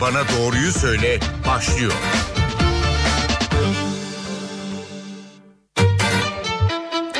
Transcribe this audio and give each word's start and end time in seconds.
Bana 0.00 0.22
Doğruyu 0.28 0.72
Söyle 0.72 1.18
başlıyor. 1.46 1.92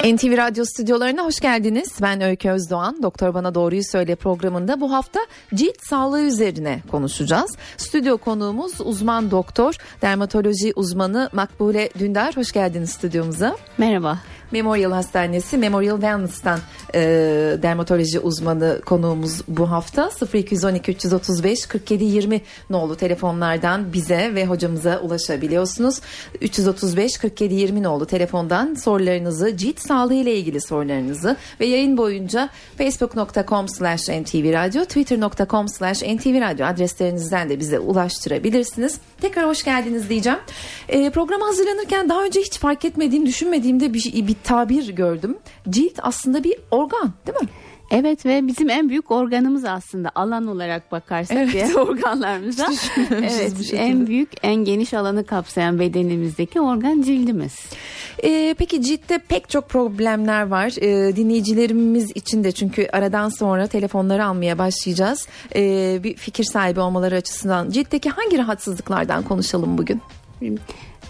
NTV 0.05 0.37
Radyo 0.37 0.65
stüdyolarına 0.65 1.25
hoş 1.25 1.41
geldiniz. 1.41 1.99
Ben 2.03 2.21
Öykü 2.21 2.51
Özdoğan. 2.51 3.03
Doktor 3.03 3.35
Bana 3.35 3.55
Doğruyu 3.55 3.85
Söyle 3.85 4.15
programında 4.15 4.81
bu 4.81 4.93
hafta 4.93 5.21
cilt 5.55 5.77
sağlığı 5.81 6.23
üzerine 6.23 6.83
konuşacağız. 6.91 7.57
Stüdyo 7.77 8.19
konuğumuz 8.19 8.81
uzman 8.81 9.31
doktor, 9.31 9.75
dermatoloji 10.03 10.73
uzmanı 10.77 11.31
Makbule 11.33 11.91
Dündar. 11.99 12.37
Hoş 12.37 12.53
geldiniz 12.53 12.91
stüdyomuza. 12.91 13.57
Merhaba. 13.79 14.19
Memorial 14.53 14.93
Hastanesi 14.93 15.59
Memorial 15.59 15.97
Wellness'tan 15.97 16.59
e, 16.95 17.01
dermatoloji 17.63 18.21
uzmanı 18.21 18.81
konuğumuz 18.87 19.41
bu 19.49 19.71
hafta 19.71 20.11
0212 20.35 20.93
335 20.93 21.67
47 21.67 22.05
20 22.05 22.41
nolu 22.71 22.97
telefonlardan 22.97 23.93
bize 23.93 24.35
ve 24.35 24.47
hocamıza 24.47 25.01
ulaşabiliyorsunuz. 25.01 26.01
335 26.41 27.19
47 27.19 27.55
20 27.55 27.83
nolu 27.83 28.07
telefondan 28.07 28.75
sorularınızı 28.75 29.57
cilt 29.57 29.81
sağlığı 29.81 30.15
ile 30.15 30.37
ilgili 30.37 30.61
sorularınızı 30.61 31.37
ve 31.61 31.67
yayın 31.67 31.97
boyunca 31.97 32.49
facebook.com 32.79 33.69
slash 33.69 34.09
ntvradio 34.09 34.85
twitter.com 34.85 35.69
slash 35.69 36.03
ntvradio 36.03 36.67
adreslerinizden 36.67 37.49
de 37.49 37.61
bize 37.61 37.79
ulaştırabilirsiniz. 37.79 38.99
Tekrar 39.21 39.47
hoş 39.47 39.63
geldiniz 39.65 40.09
diyeceğim. 40.09 40.39
E, 40.89 41.11
programa 41.11 41.47
hazırlanırken 41.47 42.09
daha 42.09 42.25
önce 42.25 42.41
hiç 42.41 42.59
fark 42.59 42.85
etmediğim 42.85 43.27
düşünmediğimde 43.27 43.95
bir, 43.95 44.27
bir 44.29 44.36
tabir 44.45 44.89
gördüm. 44.89 45.37
Cilt 45.71 45.99
aslında 46.03 46.45
bir 46.45 46.55
organ 46.71 47.13
değil 47.27 47.39
mi? 47.41 47.49
Evet 47.91 48.27
ve 48.27 48.47
bizim 48.47 48.71
en 48.71 48.89
büyük 48.89 49.11
organımız 49.11 49.65
aslında 49.65 50.11
alan 50.15 50.47
olarak 50.47 50.93
bakarsak 50.93 51.37
evet. 51.37 51.53
diğer 51.53 51.75
organlarımıza. 51.89 52.69
evet, 53.11 53.75
en 53.75 54.07
büyük 54.07 54.29
en 54.43 54.55
geniş 54.55 54.95
alanı 54.95 55.27
kapsayan 55.27 55.79
bedenimizdeki 55.79 56.61
organ 56.61 57.03
cildimiz. 57.03 57.55
Ee, 58.25 58.55
peki 58.59 58.83
ciltte 58.83 59.19
pek 59.19 59.49
çok 59.49 59.69
problemler 59.69 60.47
var. 60.47 60.73
Ee, 60.81 61.17
dinleyicilerimiz 61.17 62.11
için 62.15 62.45
de 62.45 62.53
çünkü 62.53 62.89
aradan 62.93 63.29
sonra 63.29 63.67
telefonları 63.67 64.25
almaya 64.25 64.59
başlayacağız. 64.59 65.29
Ee, 65.57 66.01
bir 66.05 66.17
fikir 66.17 66.45
sahibi 66.45 66.81
olmaları 66.81 67.15
açısından 67.17 67.71
ciltteki 67.71 68.11
hangi 68.11 68.39
rahatsızlıklardan 68.39 69.23
konuşalım 69.23 69.79
bugün? 69.79 70.01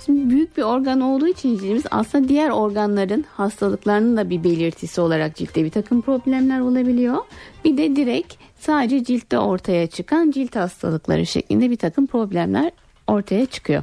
Şimdi 0.07 0.31
büyük 0.31 0.57
bir 0.57 0.63
organ 0.63 1.01
olduğu 1.01 1.29
için 1.29 1.59
cildimiz 1.59 1.85
aslında 1.91 2.29
diğer 2.29 2.51
organların 2.51 3.25
hastalıklarının 3.33 4.17
da 4.17 4.31
bir 4.31 4.45
belirtisi 4.45 5.01
olarak 5.01 5.37
ciltte 5.37 5.65
bir 5.65 5.71
takım 5.71 6.03
problemler 6.03 6.61
olabiliyor. 6.61 7.17
Bir 7.65 7.77
de 7.77 7.97
direkt 7.97 8.35
sadece 8.61 9.05
ciltte 9.05 9.39
ortaya 9.39 9.87
çıkan 9.87 10.31
cilt 10.31 10.57
hastalıkları 10.57 11.27
şeklinde 11.27 11.71
bir 11.71 11.77
takım 11.77 12.07
problemler 12.07 12.71
ortaya 13.07 13.47
çıkıyor. 13.47 13.83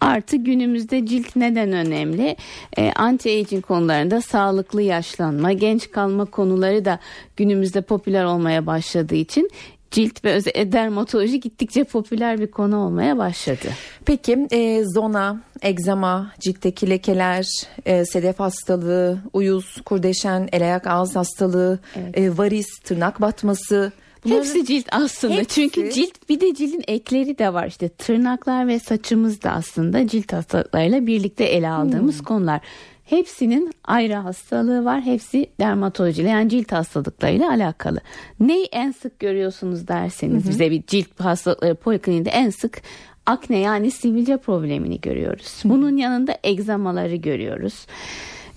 Artı 0.00 0.36
günümüzde 0.36 1.06
cilt 1.06 1.36
neden 1.36 1.72
önemli? 1.72 2.36
E, 2.76 2.88
anti-aging 2.88 3.62
konularında 3.62 4.20
sağlıklı 4.20 4.82
yaşlanma, 4.82 5.52
genç 5.52 5.90
kalma 5.90 6.24
konuları 6.24 6.84
da 6.84 6.98
günümüzde 7.36 7.80
popüler 7.80 8.24
olmaya 8.24 8.66
başladığı 8.66 9.14
için 9.14 9.50
cilt 9.90 10.24
ve 10.24 10.32
özellikle 10.32 10.72
dermatoloji 10.72 11.40
gittikçe 11.40 11.84
popüler 11.84 12.40
bir 12.40 12.50
konu 12.50 12.76
olmaya 12.76 13.18
başladı. 13.18 13.68
Peki 14.04 14.46
e, 14.50 14.84
zona, 14.84 15.40
egzama, 15.62 16.32
ciltteki 16.40 16.90
lekeler, 16.90 17.46
e, 17.86 18.04
sedef 18.04 18.40
hastalığı, 18.40 19.18
uyuz, 19.32 19.80
kurdeşen, 19.84 20.48
el 20.52 20.62
ayak 20.62 20.86
ağız 20.86 21.16
hastalığı, 21.16 21.78
evet. 21.96 22.18
e, 22.18 22.38
varis, 22.38 22.78
tırnak 22.84 23.20
batması... 23.20 23.92
Bunların... 24.24 24.44
Hepsi 24.44 24.66
cilt 24.66 24.86
aslında. 24.92 25.34
Hepsi. 25.34 25.54
Çünkü 25.54 25.92
cilt 25.92 26.28
bir 26.28 26.40
de 26.40 26.54
cildin 26.54 26.84
ekleri 26.88 27.38
de 27.38 27.54
var. 27.54 27.66
İşte 27.66 27.88
tırnaklar 27.88 28.68
ve 28.68 28.78
saçımız 28.78 29.42
da 29.42 29.50
aslında 29.50 30.08
cilt 30.08 30.32
hastalıklarıyla 30.32 31.06
birlikte 31.06 31.44
ele 31.44 31.68
aldığımız 31.68 32.18
hmm. 32.18 32.24
konular. 32.24 32.60
Hepsinin 33.06 33.72
ayrı 33.84 34.14
hastalığı 34.14 34.84
var. 34.84 35.02
Hepsi 35.02 35.46
dermatolojiyle 35.60 36.28
yani 36.28 36.48
cilt 36.48 36.72
hastalıklarıyla 36.72 37.50
alakalı. 37.50 38.00
Neyi 38.40 38.64
en 38.72 38.92
sık 38.92 39.18
görüyorsunuz 39.18 39.88
derseniz 39.88 40.42
hı 40.44 40.46
hı. 40.46 40.50
bize 40.50 40.70
bir 40.70 40.82
cilt 40.86 41.20
hastalıkları 41.20 41.74
polikliniğinde 41.74 42.30
en 42.30 42.50
sık 42.50 42.82
akne 43.26 43.58
yani 43.58 43.90
sivilce 43.90 44.36
problemini 44.36 45.00
görüyoruz. 45.00 45.62
Bunun 45.64 45.96
yanında 45.96 46.38
egzamaları 46.44 47.16
görüyoruz. 47.16 47.86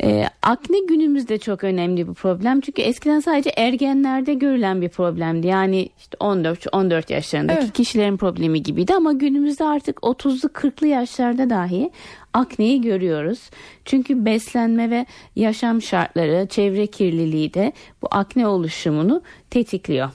Ee, 0.03 0.25
akne 0.41 0.79
günümüzde 0.79 1.37
çok 1.37 1.63
önemli 1.63 2.07
bir 2.07 2.13
problem. 2.13 2.61
Çünkü 2.61 2.81
eskiden 2.81 3.19
sadece 3.19 3.49
ergenlerde 3.49 4.33
görülen 4.33 4.81
bir 4.81 4.89
problemdi. 4.89 5.47
Yani 5.47 5.89
işte 5.99 6.17
14 6.19 6.65
14 6.71 7.09
yaşlarındaki 7.09 7.59
evet. 7.59 7.73
kişilerin 7.73 8.17
problemi 8.17 8.63
gibiydi 8.63 8.93
ama 8.93 9.13
günümüzde 9.13 9.63
artık 9.63 9.97
30'lu 9.97 10.49
40'lı 10.49 10.87
yaşlarda 10.87 11.49
dahi 11.49 11.91
akneyi 12.33 12.81
görüyoruz. 12.81 13.49
Çünkü 13.85 14.25
beslenme 14.25 14.89
ve 14.89 15.05
yaşam 15.35 15.81
şartları, 15.81 16.47
çevre 16.47 16.87
kirliliği 16.87 17.53
de 17.53 17.73
bu 18.01 18.07
akne 18.11 18.47
oluşumunu 18.47 19.21
tetikliyor. 19.49 20.09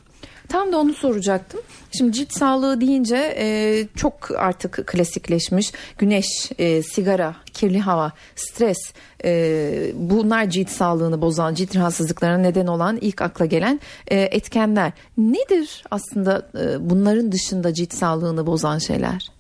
Tam 0.49 0.73
da 0.73 0.79
onu 0.79 0.95
soracaktım. 0.95 1.61
Şimdi 1.99 2.13
cilt 2.13 2.33
sağlığı 2.33 2.81
deyince 2.81 3.35
e, 3.39 3.87
çok 3.97 4.31
artık 4.37 4.87
klasikleşmiş. 4.87 5.73
Güneş, 5.99 6.27
e, 6.59 6.83
sigara, 6.83 7.37
kirli 7.53 7.81
hava, 7.81 8.13
stres 8.37 8.79
e, 9.25 9.93
bunlar 9.95 10.51
cilt 10.51 10.69
sağlığını 10.69 11.21
bozan, 11.21 11.55
cilt 11.55 11.77
rahatsızlıklarına 11.77 12.39
neden 12.39 12.67
olan 12.67 12.99
ilk 13.01 13.23
akla 13.23 13.47
gelen 13.47 13.81
e, 14.09 14.21
etkenler. 14.21 14.93
Nedir 15.19 15.85
aslında 15.91 16.49
e, 16.61 16.91
bunların 16.91 17.33
dışında 17.33 17.75
cilt 17.75 17.95
sağlığını 17.95 18.47
bozan 18.47 18.79
şeyler? 18.79 19.34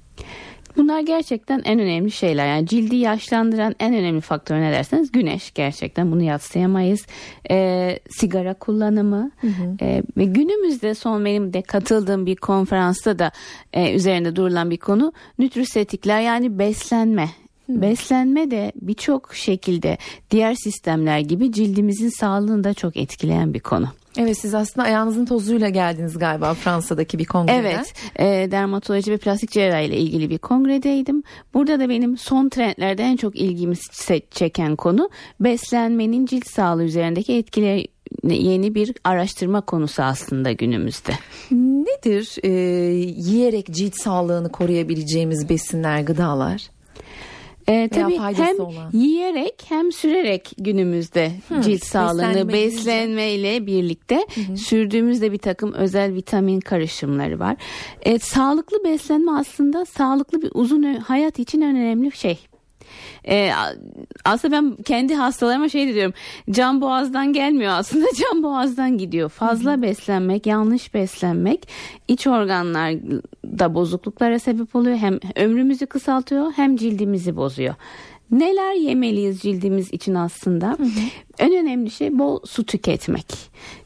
Bunlar 0.76 1.00
gerçekten 1.00 1.62
en 1.64 1.78
önemli 1.80 2.10
şeyler. 2.10 2.46
Yani 2.46 2.66
cildi 2.66 2.96
yaşlandıran 2.96 3.74
en 3.80 3.94
önemli 3.94 4.20
faktör 4.20 4.56
ne 4.56 4.72
derseniz 4.72 5.12
güneş 5.12 5.54
gerçekten 5.54 6.12
bunu 6.12 6.22
yatsıyamayız. 6.22 7.06
E, 7.50 7.98
sigara 8.10 8.54
kullanımı 8.54 9.30
hı 9.40 9.46
hı. 9.46 9.76
E, 9.80 10.02
ve 10.16 10.24
günümüzde 10.24 10.94
son 10.94 11.24
benim 11.24 11.52
de 11.52 11.62
katıldığım 11.62 12.26
bir 12.26 12.36
konferansta 12.36 13.18
da 13.18 13.32
e, 13.72 13.94
üzerinde 13.94 14.36
durulan 14.36 14.70
bir 14.70 14.76
konu 14.76 15.12
nütrisetikler 15.38 16.20
yani 16.20 16.58
beslenme. 16.58 17.28
Hı. 17.66 17.82
Beslenme 17.82 18.50
de 18.50 18.72
birçok 18.76 19.34
şekilde 19.34 19.98
diğer 20.30 20.54
sistemler 20.54 21.18
gibi 21.18 21.52
cildimizin 21.52 22.08
sağlığını 22.08 22.64
da 22.64 22.74
çok 22.74 22.96
etkileyen 22.96 23.54
bir 23.54 23.60
konu. 23.60 23.88
Evet 24.18 24.38
siz 24.38 24.54
aslında 24.54 24.86
ayağınızın 24.86 25.24
tozuyla 25.24 25.68
geldiniz 25.68 26.18
galiba 26.18 26.54
Fransa'daki 26.54 27.18
bir 27.18 27.24
kongrede. 27.24 27.56
Evet 27.56 27.94
e, 28.16 28.50
dermatoloji 28.50 29.12
ve 29.12 29.16
plastik 29.16 29.50
cerrahi 29.50 29.84
ile 29.84 29.96
ilgili 29.96 30.30
bir 30.30 30.38
kongredeydim. 30.38 31.22
Burada 31.54 31.80
da 31.80 31.88
benim 31.88 32.16
son 32.18 32.48
trendlerde 32.48 33.02
en 33.02 33.16
çok 33.16 33.36
ilgimi 33.36 33.76
çeken 34.30 34.76
konu 34.76 35.10
beslenmenin 35.40 36.26
cilt 36.26 36.46
sağlığı 36.46 36.84
üzerindeki 36.84 37.32
etkileri 37.32 37.86
yeni 38.24 38.74
bir 38.74 38.94
araştırma 39.04 39.60
konusu 39.60 40.02
aslında 40.02 40.52
günümüzde. 40.52 41.12
Nedir 41.50 42.36
e, 42.42 42.50
yiyerek 43.16 43.66
cilt 43.66 43.94
sağlığını 43.94 44.52
koruyabileceğimiz 44.52 45.48
besinler, 45.48 46.00
gıdalar? 46.00 46.73
E, 47.68 47.88
tabii 47.88 48.18
hem 48.18 48.60
olan. 48.60 48.90
yiyerek 48.92 49.62
hem 49.68 49.92
sürerek 49.92 50.50
günümüzde 50.58 51.32
Hı, 51.48 51.62
cilt 51.62 51.84
sağlığını 51.84 52.48
beslenmeyle 52.52 53.66
birlikte 53.66 54.26
Hı. 54.34 54.56
sürdüğümüzde 54.56 55.32
bir 55.32 55.38
takım 55.38 55.72
özel 55.72 56.14
vitamin 56.14 56.60
karışımları 56.60 57.38
var. 57.38 57.56
E, 58.02 58.18
sağlıklı 58.18 58.84
beslenme 58.84 59.32
aslında 59.32 59.84
sağlıklı 59.84 60.42
bir 60.42 60.50
uzun 60.54 60.82
hayat 60.94 61.38
için 61.38 61.60
önemli 61.60 62.10
bir 62.10 62.16
şey. 62.16 62.38
E, 63.28 63.50
aslında 64.24 64.56
ben 64.56 64.76
kendi 64.82 65.14
hastalarıma 65.14 65.68
şey 65.68 65.94
diyorum. 65.94 66.14
Can 66.50 66.80
boğazdan 66.80 67.32
gelmiyor 67.32 67.72
aslında 67.72 68.06
can 68.16 68.42
boğazdan 68.42 68.98
gidiyor. 68.98 69.28
Fazla 69.28 69.72
Hı-hı. 69.72 69.82
beslenmek, 69.82 70.46
yanlış 70.46 70.94
beslenmek 70.94 71.68
iç 72.08 72.26
organlarda 72.26 73.74
bozukluklara 73.74 74.38
sebep 74.38 74.76
oluyor. 74.76 74.96
Hem 74.96 75.18
ömrümüzü 75.36 75.86
kısaltıyor 75.86 76.52
hem 76.56 76.76
cildimizi 76.76 77.36
bozuyor. 77.36 77.74
Neler 78.34 78.74
yemeliyiz 78.74 79.40
cildimiz 79.40 79.92
için 79.92 80.14
aslında? 80.14 80.70
Hı 80.70 80.82
hı. 80.82 80.88
En 81.38 81.54
önemli 81.54 81.90
şey 81.90 82.18
bol 82.18 82.40
su 82.44 82.64
tüketmek. 82.64 83.26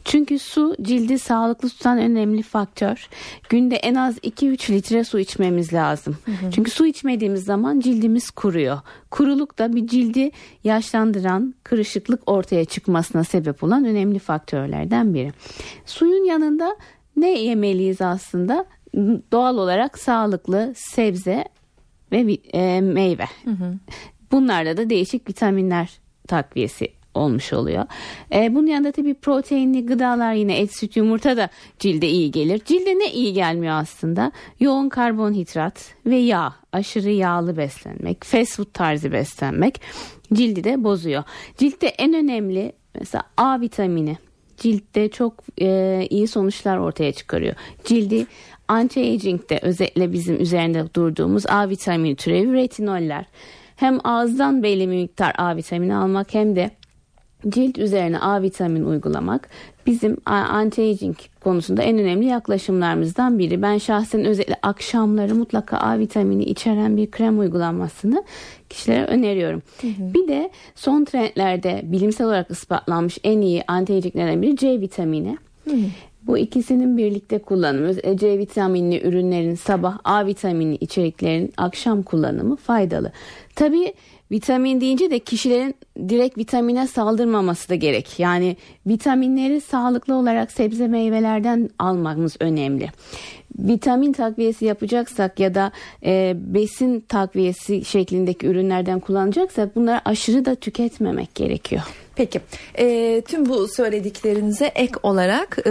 Çünkü 0.04 0.38
su 0.38 0.74
cildi 0.82 1.18
sağlıklı 1.18 1.68
tutan 1.68 1.98
önemli 1.98 2.42
faktör. 2.42 3.08
Günde 3.48 3.76
en 3.76 3.94
az 3.94 4.18
2-3 4.18 4.72
litre 4.72 5.04
su 5.04 5.18
içmemiz 5.18 5.72
lazım. 5.72 6.16
Hı 6.24 6.30
hı. 6.30 6.50
Çünkü 6.50 6.70
su 6.70 6.86
içmediğimiz 6.86 7.44
zaman 7.44 7.80
cildimiz 7.80 8.30
kuruyor. 8.30 8.78
Kuruluk 9.10 9.58
da 9.58 9.76
bir 9.76 9.86
cildi 9.86 10.30
yaşlandıran, 10.64 11.54
kırışıklık 11.64 12.30
ortaya 12.30 12.64
çıkmasına 12.64 13.24
sebep 13.24 13.64
olan 13.64 13.84
önemli 13.84 14.18
faktörlerden 14.18 15.14
biri. 15.14 15.32
Suyun 15.86 16.24
yanında 16.24 16.76
ne 17.16 17.38
yemeliyiz 17.38 18.00
aslında? 18.00 18.66
Doğal 19.32 19.58
olarak 19.58 19.98
sağlıklı 19.98 20.72
sebze 20.76 21.44
ve 22.12 22.38
e, 22.52 22.80
meyve. 22.80 23.26
Hı 23.44 23.50
hı. 23.50 23.74
Bunlarda 24.32 24.76
da 24.76 24.90
değişik 24.90 25.28
vitaminler 25.28 25.90
takviyesi 26.28 26.88
olmuş 27.14 27.52
oluyor. 27.52 27.84
E, 28.34 28.54
bunun 28.54 28.66
yanında 28.66 28.92
tabii 28.92 29.14
proteinli 29.14 29.86
gıdalar 29.86 30.32
yine 30.32 30.58
et, 30.58 30.76
süt, 30.76 30.96
yumurta 30.96 31.36
da 31.36 31.48
cilde 31.78 32.08
iyi 32.08 32.30
gelir. 32.30 32.62
Cilde 32.64 32.98
ne 32.98 33.12
iyi 33.12 33.32
gelmiyor 33.32 33.74
aslında? 33.74 34.32
Yoğun 34.60 34.88
karbonhidrat 34.88 35.94
ve 36.06 36.16
yağ, 36.16 36.54
aşırı 36.72 37.10
yağlı 37.10 37.56
beslenmek, 37.56 38.24
fast 38.24 38.56
food 38.56 38.72
tarzı 38.72 39.12
beslenmek 39.12 39.80
cildi 40.32 40.64
de 40.64 40.84
bozuyor. 40.84 41.24
Ciltte 41.58 41.86
en 41.86 42.14
önemli 42.14 42.72
mesela 42.94 43.22
A 43.36 43.60
vitamini 43.60 44.16
ciltte 44.56 45.08
çok 45.08 45.34
e, 45.60 46.06
iyi 46.10 46.28
sonuçlar 46.28 46.78
ortaya 46.78 47.12
çıkarıyor. 47.12 47.54
Cildi 47.84 48.26
anti-aging'de 48.68 49.58
özellikle 49.62 50.12
bizim 50.12 50.40
üzerinde 50.40 50.94
durduğumuz 50.94 51.46
A 51.46 51.68
vitamini 51.68 52.16
türevi 52.16 52.52
retinoller. 52.52 53.24
Hem 53.78 53.98
ağızdan 54.04 54.62
belli 54.62 54.90
bir 54.90 54.96
miktar 54.96 55.34
A 55.38 55.56
vitamini 55.56 55.94
almak 55.94 56.34
hem 56.34 56.56
de 56.56 56.70
cilt 57.48 57.78
üzerine 57.78 58.18
A 58.18 58.42
vitamin 58.42 58.84
uygulamak 58.84 59.48
bizim 59.86 60.14
anti-aging 60.26 61.16
konusunda 61.40 61.82
en 61.82 61.98
önemli 61.98 62.26
yaklaşımlarımızdan 62.26 63.38
biri. 63.38 63.62
Ben 63.62 63.78
şahsen 63.78 64.24
özellikle 64.24 64.56
akşamları 64.62 65.34
mutlaka 65.34 65.76
A 65.76 65.98
vitamini 65.98 66.44
içeren 66.44 66.96
bir 66.96 67.10
krem 67.10 67.38
uygulanmasını 67.38 68.24
kişilere 68.68 69.04
öneriyorum. 69.04 69.62
Hı 69.80 69.86
hı. 69.86 70.14
Bir 70.14 70.28
de 70.28 70.50
son 70.74 71.04
trendlerde 71.04 71.80
bilimsel 71.84 72.26
olarak 72.26 72.50
ispatlanmış 72.50 73.18
en 73.24 73.40
iyi 73.40 73.62
anti-aginglerden 73.62 74.42
biri 74.42 74.56
C 74.56 74.80
vitamini. 74.80 75.38
Hı 75.64 75.70
hı. 75.70 75.84
Bu 76.26 76.38
ikisinin 76.38 76.96
birlikte 76.96 77.38
kullanımı, 77.38 78.16
C 78.16 78.38
vitaminli 78.38 79.08
ürünlerin 79.08 79.54
sabah, 79.54 79.98
A 80.04 80.26
vitamini 80.26 80.74
içeriklerin 80.74 81.52
akşam 81.56 82.02
kullanımı 82.02 82.56
faydalı. 82.56 83.12
Tabii 83.54 83.94
vitamin 84.30 84.80
deyince 84.80 85.10
de 85.10 85.18
kişilerin 85.18 85.74
direkt 86.08 86.38
vitamine 86.38 86.86
saldırmaması 86.86 87.68
da 87.68 87.74
gerek. 87.74 88.18
Yani 88.18 88.56
vitaminleri 88.86 89.60
sağlıklı 89.60 90.14
olarak 90.14 90.52
sebze 90.52 90.88
meyvelerden 90.88 91.70
almamız 91.78 92.36
önemli. 92.40 92.88
Vitamin 93.58 94.12
takviyesi 94.12 94.64
yapacaksak 94.64 95.40
ya 95.40 95.54
da 95.54 95.72
e, 96.04 96.36
besin 96.36 97.00
takviyesi 97.00 97.84
şeklindeki 97.84 98.46
ürünlerden 98.46 99.00
kullanacaksak 99.00 99.76
bunları 99.76 100.00
aşırı 100.04 100.44
da 100.44 100.54
tüketmemek 100.54 101.34
gerekiyor. 101.34 101.82
Peki 102.16 102.40
e, 102.78 103.20
tüm 103.28 103.48
bu 103.48 103.68
söylediklerinize 103.68 104.66
ek 104.66 104.92
olarak 105.02 105.58
e, 105.66 105.70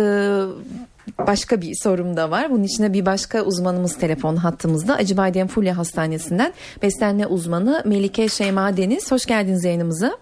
başka 1.28 1.62
bir 1.62 1.76
sorum 1.84 2.18
da 2.18 2.32
var. 2.32 2.50
Bunun 2.52 2.64
içine 2.64 2.94
bir 2.94 3.06
başka 3.06 3.42
uzmanımız 3.42 3.98
telefon 3.98 4.36
hattımızda. 4.36 4.96
Acıbadem 4.96 5.48
Fulya 5.48 5.78
Hastanesi'nden 5.78 6.54
beslenme 6.82 7.28
uzmanı 7.28 7.82
Melike 7.86 8.30
Şeyma 8.30 8.78
Deniz. 8.78 9.12
Hoş 9.12 9.26
geldiniz 9.26 9.64
yayınımıza. 9.64 10.18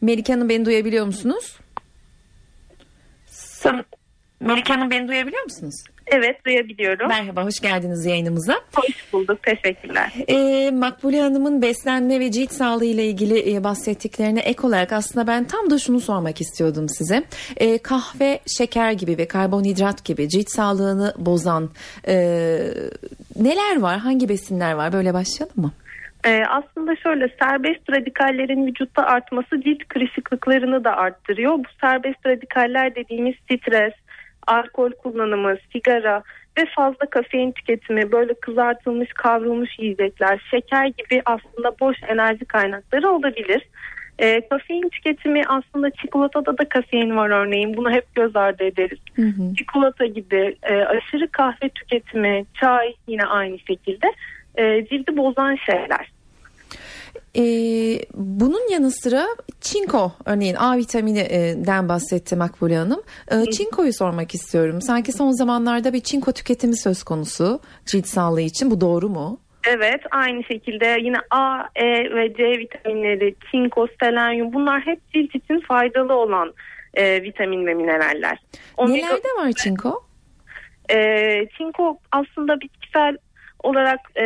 Melike 0.00 0.32
Hanım 0.32 0.48
beni 0.48 0.64
duyabiliyor 0.64 1.06
musunuz? 1.06 1.58
Melike 4.40 4.72
Hanım 4.72 4.90
beni 4.90 5.08
duyabiliyor 5.08 5.44
musunuz? 5.44 5.84
Evet 6.10 6.44
duyabiliyorum. 6.46 7.08
Merhaba 7.08 7.44
hoş 7.44 7.60
geldiniz 7.60 8.06
yayınımıza. 8.06 8.54
Hoş 8.74 9.12
bulduk 9.12 9.42
teşekkürler. 9.42 10.12
Ee, 10.28 10.70
Makbule 10.70 11.20
Hanım'ın 11.20 11.62
beslenme 11.62 12.20
ve 12.20 12.30
cilt 12.30 12.52
sağlığı 12.52 12.84
ile 12.84 13.04
ilgili 13.04 13.54
e, 13.54 13.64
bahsettiklerine 13.64 14.40
ek 14.40 14.66
olarak 14.66 14.92
aslında 14.92 15.26
ben 15.26 15.44
tam 15.44 15.70
da 15.70 15.78
şunu 15.78 16.00
sormak 16.00 16.40
istiyordum 16.40 16.88
size. 16.88 17.22
Ee, 17.56 17.78
kahve, 17.78 18.40
şeker 18.58 18.92
gibi 18.92 19.18
ve 19.18 19.28
karbonhidrat 19.28 20.04
gibi 20.04 20.28
cilt 20.28 20.48
sağlığını 20.50 21.14
bozan 21.18 21.70
e, 22.08 22.14
neler 23.36 23.80
var? 23.80 23.98
Hangi 23.98 24.28
besinler 24.28 24.72
var? 24.72 24.92
Böyle 24.92 25.14
başlayalım 25.14 25.56
mı? 25.56 25.72
Ee, 26.24 26.42
aslında 26.48 26.96
şöyle 26.96 27.28
serbest 27.40 27.90
radikallerin 27.90 28.66
vücutta 28.66 29.02
artması 29.02 29.60
cilt 29.60 29.84
kırışıklıklarını 29.88 30.84
da 30.84 30.96
arttırıyor. 30.96 31.52
Bu 31.52 31.68
serbest 31.80 32.26
radikaller 32.26 32.94
dediğimiz 32.94 33.34
stres, 33.44 33.92
alkol 34.46 34.90
kullanımı, 34.90 35.56
sigara 35.72 36.22
ve 36.58 36.66
fazla 36.76 37.10
kafein 37.10 37.52
tüketimi, 37.52 38.12
böyle 38.12 38.34
kızartılmış, 38.34 39.08
kavrulmuş 39.12 39.78
yiyecekler, 39.78 40.42
şeker 40.50 40.86
gibi 40.86 41.22
aslında 41.24 41.80
boş 41.80 41.96
enerji 42.08 42.44
kaynakları 42.44 43.10
olabilir. 43.10 43.68
E, 44.18 44.48
kafein 44.48 44.88
tüketimi 44.88 45.42
aslında 45.46 45.90
çikolatada 45.90 46.58
da 46.58 46.68
kafein 46.68 47.16
var 47.16 47.30
örneğin. 47.30 47.76
Bunu 47.76 47.90
hep 47.90 48.14
göz 48.14 48.36
ardı 48.36 48.64
ederiz. 48.64 48.98
Hı 49.14 49.22
hı. 49.22 49.54
Çikolata 49.58 50.06
gibi 50.06 50.56
e, 50.62 50.74
aşırı 50.74 51.28
kahve 51.28 51.68
tüketimi, 51.68 52.44
çay 52.60 52.94
yine 53.06 53.24
aynı 53.24 53.58
şekilde 53.58 54.06
e, 54.58 54.86
cildi 54.86 55.16
bozan 55.16 55.56
şeyler. 55.66 56.19
E, 57.36 57.42
bunun 58.14 58.72
yanı 58.72 58.90
sıra 58.90 59.26
çinko 59.60 60.12
örneğin 60.24 60.54
A 60.54 60.76
vitamininden 60.76 61.88
bahsetti 61.88 62.36
Makbule 62.36 62.76
Hanım. 62.76 63.02
E, 63.30 63.50
çinkoyu 63.50 63.92
sormak 63.92 64.34
istiyorum. 64.34 64.82
Sanki 64.82 65.12
son 65.12 65.30
zamanlarda 65.30 65.92
bir 65.92 66.00
çinko 66.00 66.32
tüketimi 66.32 66.76
söz 66.76 67.02
konusu 67.02 67.60
cilt 67.86 68.06
sağlığı 68.06 68.40
için. 68.40 68.70
Bu 68.70 68.80
doğru 68.80 69.08
mu? 69.08 69.40
Evet 69.68 70.00
aynı 70.10 70.44
şekilde 70.44 70.96
yine 71.00 71.16
A, 71.30 71.62
E 71.74 72.14
ve 72.14 72.34
C 72.34 72.58
vitaminleri, 72.58 73.34
çinko, 73.50 73.86
selenyum 74.02 74.52
bunlar 74.52 74.80
hep 74.80 75.12
cilt 75.14 75.34
için 75.34 75.60
faydalı 75.60 76.14
olan 76.14 76.54
e, 76.94 77.22
vitamin 77.22 77.66
ve 77.66 77.74
mineraller. 77.74 78.38
Omega... 78.76 79.06
Nelerde 79.06 79.28
var 79.38 79.52
çinko? 79.52 80.02
E, 80.90 80.96
çinko 81.58 81.98
aslında 82.12 82.60
bitkisel 82.60 83.16
olarak 83.62 84.00
e, 84.16 84.24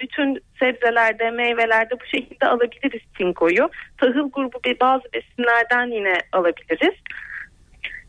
bütün 0.00 0.38
sebzelerde, 0.58 1.30
meyvelerde 1.30 1.94
bu 2.00 2.06
şekilde 2.06 2.46
alabiliriz 2.46 3.02
çinkoyu. 3.18 3.68
Tahıl 3.98 4.30
grubu 4.30 4.60
bir 4.64 4.80
bazı 4.80 5.04
besinlerden 5.12 5.86
yine 5.86 6.14
alabiliriz. 6.32 6.94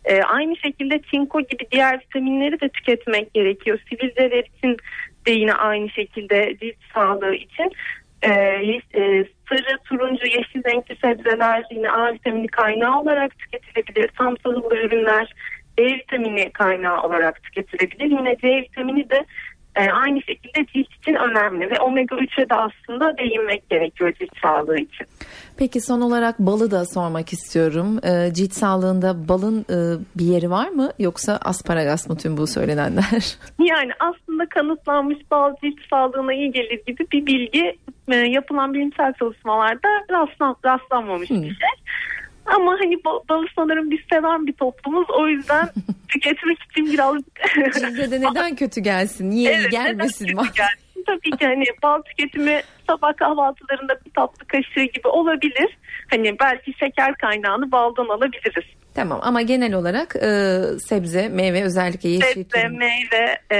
E, 0.06 0.21
aynı 0.21 0.57
şekilde 0.57 1.01
çinko 1.01 1.41
gibi 1.41 1.68
diğer 1.71 2.00
vitaminleri 2.00 2.62
de 2.62 2.69
tüketmek 2.69 3.33
gerekiyor. 3.33 3.79
Sivilceler 3.89 4.44
için 4.44 4.77
de 5.27 5.31
yine 5.31 5.53
aynı 5.53 5.89
şekilde 5.89 6.57
cilt 6.62 6.75
sağlığı 6.94 7.35
için. 7.35 7.71
E, 8.21 8.30
e, 8.30 9.25
sarı, 9.50 9.77
turuncu, 9.85 10.27
yeşil 10.27 10.63
renkli 10.63 10.95
sebzeler 10.95 11.63
yine 11.71 11.91
A 11.91 12.13
vitamini 12.13 12.47
kaynağı 12.47 13.01
olarak 13.01 13.39
tüketilebilir. 13.39 14.07
Tam 14.18 14.35
tahıllı 14.35 14.77
ürünler 14.77 15.33
D 15.80 15.83
vitamini 15.83 16.51
kaynağı 16.51 17.01
olarak 17.01 17.44
tüketilebilir. 17.44 18.06
Yine 18.06 18.38
C 18.38 18.47
vitamini 18.47 19.09
de 19.09 19.25
e, 19.77 19.91
aynı 19.91 20.21
şekilde 20.21 20.65
cilt 20.74 20.88
için 21.01 21.13
önemli 21.13 21.71
ve 21.71 21.79
omega 21.79 22.15
3'e 22.15 22.50
de 22.50 22.56
aslında 22.56 23.18
değinmek 23.18 23.69
gerekiyor 23.69 24.13
cilt 24.19 24.29
sağlığı 24.41 24.77
için. 24.77 25.07
Peki 25.57 25.81
son 25.81 26.01
olarak 26.01 26.39
balı 26.39 26.71
da 26.71 26.85
sormak 26.85 27.33
istiyorum. 27.33 28.00
E, 28.03 28.33
cilt 28.33 28.53
sağlığında 28.53 29.28
balın 29.28 29.66
e, 29.69 29.78
bir 30.16 30.25
yeri 30.25 30.49
var 30.49 30.69
mı 30.69 30.92
yoksa 30.99 31.40
asparagas 31.45 32.09
mı 32.09 32.18
tüm 32.18 32.37
bu 32.37 32.47
söylenenler? 32.47 33.37
Yani 33.59 33.92
aslında 33.99 34.45
kanıtlanmış 34.49 35.18
bal 35.31 35.54
cilt 35.63 35.80
sağlığına 35.90 36.33
iyi 36.33 36.52
gelir 36.52 36.81
gibi 36.87 37.06
bir 37.11 37.25
bilgi 37.25 37.78
e, 38.11 38.16
yapılan 38.16 38.73
bilimsel 38.73 39.13
çalışmalarda 39.13 39.87
rastlan, 40.11 40.56
rastlanmamış 40.66 41.30
hmm. 41.30 41.42
bir 41.42 41.47
şey. 41.47 41.69
Ama 42.56 42.71
hani 42.71 43.04
balı 43.30 43.45
sanırım 43.56 43.92
biz 43.92 43.99
seven 44.11 44.47
bir 44.47 44.54
toplumuz. 44.54 45.07
O 45.09 45.27
yüzden 45.27 45.69
tüketmek 46.09 46.57
için 46.63 46.94
biraz... 46.94 47.16
Cilde 47.80 48.11
de 48.11 48.21
neden 48.21 48.56
kötü 48.56 48.81
gelsin? 48.81 49.30
Niye 49.30 49.51
evet, 49.51 49.71
gelmesin? 49.71 50.25
Neden 50.25 50.44
gelsin? 50.44 51.04
Tabii 51.06 51.37
ki 51.37 51.45
hani 51.45 51.63
bal 51.83 52.01
tüketimi 52.01 52.61
sabah 52.87 53.18
kahvaltılarında 53.18 53.99
bir 54.06 54.11
tatlı 54.11 54.47
kaşığı 54.47 54.83
gibi 54.83 55.07
olabilir. 55.07 55.77
Hani 56.09 56.39
belki 56.39 56.73
şeker 56.80 57.16
kaynağını 57.16 57.71
baldan 57.71 58.07
alabiliriz. 58.07 58.66
Tamam 58.94 59.19
ama 59.23 59.42
genel 59.42 59.73
olarak 59.73 60.16
e, 60.16 60.61
sebze, 60.80 61.30
meyve 61.30 61.63
özellikle 61.63 62.09
yeşil. 62.09 62.27
Sebze, 62.27 62.61
turuncu. 62.61 62.77
meyve 62.77 63.37
e, 63.51 63.57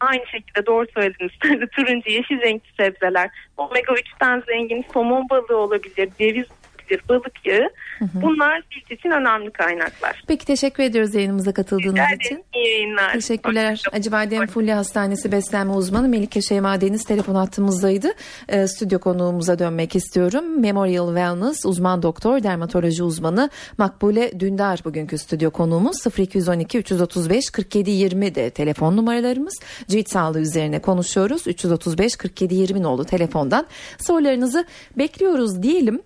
aynı 0.00 0.26
şekilde 0.26 0.66
doğru 0.66 0.86
söylediniz. 0.94 1.32
turuncu, 1.76 2.10
yeşil 2.10 2.40
renkli 2.40 2.68
sebzeler. 2.76 3.30
Omega 3.56 3.92
3'ten 3.92 4.42
zengin 4.46 4.84
somon 4.92 5.28
balığı 5.30 5.56
olabilir, 5.56 6.08
ceviz 6.18 6.46
olabilir, 6.84 7.02
balık 7.08 7.46
yağı. 7.46 7.68
Hı 7.98 8.04
hı. 8.04 8.22
Bunlar 8.22 8.62
cilt 8.70 8.90
için 8.98 9.10
önemli 9.10 9.50
kaynaklar. 9.50 10.22
Peki 10.28 10.46
teşekkür 10.46 10.82
ediyoruz 10.82 11.14
yayınımıza 11.14 11.52
katıldığınız 11.52 11.94
Rica 11.94 12.14
için. 12.14 12.44
İyi 12.54 12.68
yayınlar. 12.68 13.12
Teşekkürler. 13.12 13.82
Acıbadem 13.92 14.46
Fulya 14.46 14.76
Hastanesi 14.76 15.32
Beslenme 15.32 15.72
Uzmanı 15.72 16.08
Melike 16.08 16.42
Şeyma 16.42 16.80
Deniz 16.80 17.04
telefon 17.04 17.34
hattımızdaydı. 17.34 18.12
E, 18.48 18.66
stüdyo 18.66 18.98
konuğumuza 18.98 19.58
dönmek 19.58 19.96
istiyorum. 19.96 20.60
Memorial 20.60 21.06
Wellness 21.06 21.66
uzman 21.66 22.02
doktor, 22.02 22.42
dermatoloji 22.42 23.02
uzmanı 23.02 23.50
Makbule 23.78 24.40
Dündar 24.40 24.80
bugünkü 24.84 25.18
stüdyo 25.18 25.50
konuğumuz. 25.50 25.96
0212 26.18 26.78
335 26.78 27.50
47 27.50 27.90
20 27.90 28.34
de 28.34 28.50
telefon 28.50 28.96
numaralarımız. 28.96 29.54
Cilt 29.88 30.08
sağlığı 30.08 30.40
üzerine 30.40 30.78
konuşuyoruz. 30.78 31.46
335 31.46 32.16
47 32.16 32.54
20 32.54 32.86
oldu 32.86 33.04
telefondan. 33.04 33.66
Sorularınızı 33.98 34.64
bekliyoruz 34.98 35.62
diyelim. 35.62 36.02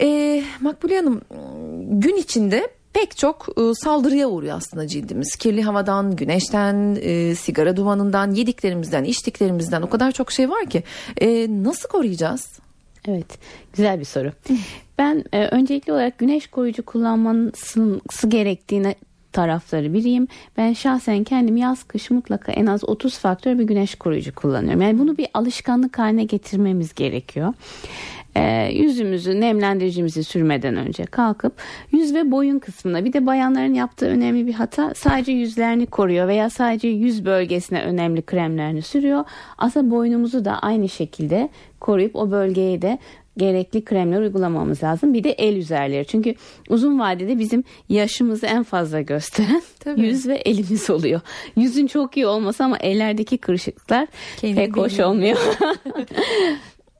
E, 0.00 0.42
Makbule 0.60 0.96
Hanım 0.96 1.20
gün 2.00 2.16
içinde 2.16 2.68
pek 2.92 3.16
çok 3.16 3.46
e, 3.58 3.74
saldırıya 3.74 4.28
uğruyor 4.28 4.56
aslında 4.56 4.86
cildimiz. 4.86 5.36
Kirli 5.36 5.62
havadan, 5.62 6.16
güneşten, 6.16 6.98
e, 7.00 7.34
sigara 7.34 7.76
dumanından, 7.76 8.30
yediklerimizden, 8.30 9.04
içtiklerimizden 9.04 9.82
o 9.82 9.88
kadar 9.88 10.12
çok 10.12 10.32
şey 10.32 10.50
var 10.50 10.66
ki. 10.66 10.82
E, 11.20 11.46
nasıl 11.50 11.88
koruyacağız? 11.88 12.58
Evet, 13.08 13.38
güzel 13.72 14.00
bir 14.00 14.04
soru. 14.04 14.32
Ben 14.98 15.24
e, 15.32 15.46
öncelikli 15.46 15.92
olarak 15.92 16.18
güneş 16.18 16.46
koruyucu 16.46 16.84
kullanması 16.84 18.28
gerektiğine 18.28 18.94
tarafları 19.32 19.92
biriyim. 19.92 20.28
Ben 20.56 20.72
şahsen 20.72 21.24
kendim 21.24 21.56
yaz 21.56 21.82
kış 21.84 22.10
mutlaka 22.10 22.52
en 22.52 22.66
az 22.66 22.84
30 22.84 23.18
faktör 23.18 23.58
bir 23.58 23.64
güneş 23.64 23.94
koruyucu 23.94 24.34
kullanıyorum. 24.34 24.80
Yani 24.80 24.98
bunu 24.98 25.18
bir 25.18 25.28
alışkanlık 25.34 25.98
haline 25.98 26.24
getirmemiz 26.24 26.94
gerekiyor. 26.94 27.54
E, 28.36 28.72
yüzümüzü 28.72 29.40
nemlendiricimizi 29.40 30.24
sürmeden 30.24 30.76
önce 30.76 31.04
kalkıp 31.04 31.52
yüz 31.92 32.14
ve 32.14 32.30
boyun 32.30 32.58
kısmına 32.58 33.04
bir 33.04 33.12
de 33.12 33.26
bayanların 33.26 33.74
yaptığı 33.74 34.06
önemli 34.06 34.46
bir 34.46 34.52
hata 34.54 34.94
sadece 34.94 35.32
yüzlerini 35.32 35.86
koruyor 35.86 36.28
veya 36.28 36.50
sadece 36.50 36.88
yüz 36.88 37.24
bölgesine 37.24 37.82
önemli 37.82 38.22
kremlerini 38.22 38.82
sürüyor. 38.82 39.24
Aslında 39.58 39.90
boynumuzu 39.90 40.44
da 40.44 40.58
aynı 40.58 40.88
şekilde 40.88 41.48
koruyup 41.80 42.16
o 42.16 42.30
bölgeye 42.30 42.82
de 42.82 42.98
gerekli 43.36 43.84
kremler 43.84 44.20
uygulamamız 44.20 44.82
lazım. 44.82 45.14
Bir 45.14 45.24
de 45.24 45.30
el 45.30 45.56
üzerleri. 45.56 46.06
Çünkü 46.06 46.34
uzun 46.68 46.98
vadede 46.98 47.38
bizim 47.38 47.64
yaşımızı 47.88 48.46
en 48.46 48.62
fazla 48.62 49.00
gösteren 49.00 49.62
Tabii. 49.80 50.00
yüz 50.00 50.28
ve 50.28 50.34
elimiz 50.34 50.90
oluyor. 50.90 51.20
Yüzün 51.56 51.86
çok 51.86 52.16
iyi 52.16 52.26
olması 52.26 52.64
ama 52.64 52.78
ellerdeki 52.78 53.38
kırışıklıklar 53.38 54.06
Kendini 54.36 54.56
pek 54.56 54.76
hoş 54.76 55.00
olmuyor. 55.00 55.38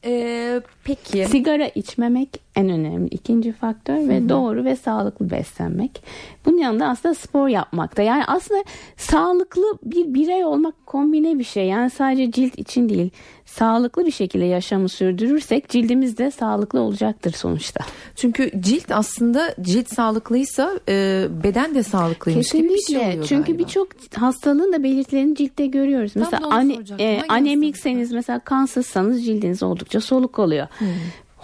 Ee, 0.08 0.60
peki. 0.86 1.26
Sigara 1.26 1.68
içmemek 1.68 2.28
en 2.56 2.68
önemli 2.68 3.08
ikinci 3.08 3.52
faktör 3.52 4.08
ve 4.08 4.18
Hı-hı. 4.20 4.28
doğru 4.28 4.64
ve 4.64 4.76
sağlıklı 4.76 5.30
beslenmek. 5.30 6.02
Bunun 6.46 6.58
yanında 6.58 6.86
aslında 6.86 7.14
spor 7.14 7.48
yapmak 7.48 7.96
da. 7.96 8.02
Yani 8.02 8.24
aslında 8.26 8.64
sağlıklı 8.96 9.78
bir 9.82 10.14
birey 10.14 10.44
olmak 10.44 10.86
kombine 10.86 11.38
bir 11.38 11.44
şey. 11.44 11.66
Yani 11.66 11.90
sadece 11.90 12.30
cilt 12.30 12.58
için 12.58 12.88
değil 12.88 13.10
sağlıklı 13.46 14.06
bir 14.06 14.10
şekilde 14.10 14.44
yaşamı 14.44 14.88
sürdürürsek 14.88 15.68
cildimiz 15.68 16.18
de 16.18 16.30
sağlıklı 16.30 16.80
olacaktır 16.80 17.32
sonuçta. 17.32 17.80
Çünkü 18.16 18.50
cilt 18.60 18.90
aslında 18.90 19.54
cilt 19.60 19.88
sağlıklıysa 19.88 20.80
e, 20.88 21.26
beden 21.44 21.74
de 21.74 21.82
sağlıklıymış 21.82 22.46
Kesinlikle. 22.46 22.68
gibi 22.68 22.78
bir 22.78 23.00
şey 23.00 23.08
oluyor 23.08 23.24
Çünkü 23.24 23.58
birçok 23.58 23.88
hastalığın 24.14 24.72
da 24.72 24.82
belirtilerini 24.82 25.36
ciltte 25.36 25.66
görüyoruz. 25.66 26.12
Tam 26.12 26.22
mesela 26.22 26.48
ane, 26.48 26.76
e, 26.98 27.22
anemikseniz 27.28 28.12
mesela 28.12 28.38
kansızsanız 28.38 29.24
cildiniz 29.24 29.62
oldukça 29.62 30.00
soluk 30.00 30.38
oluyor. 30.38 30.68
Hmm 30.78 30.86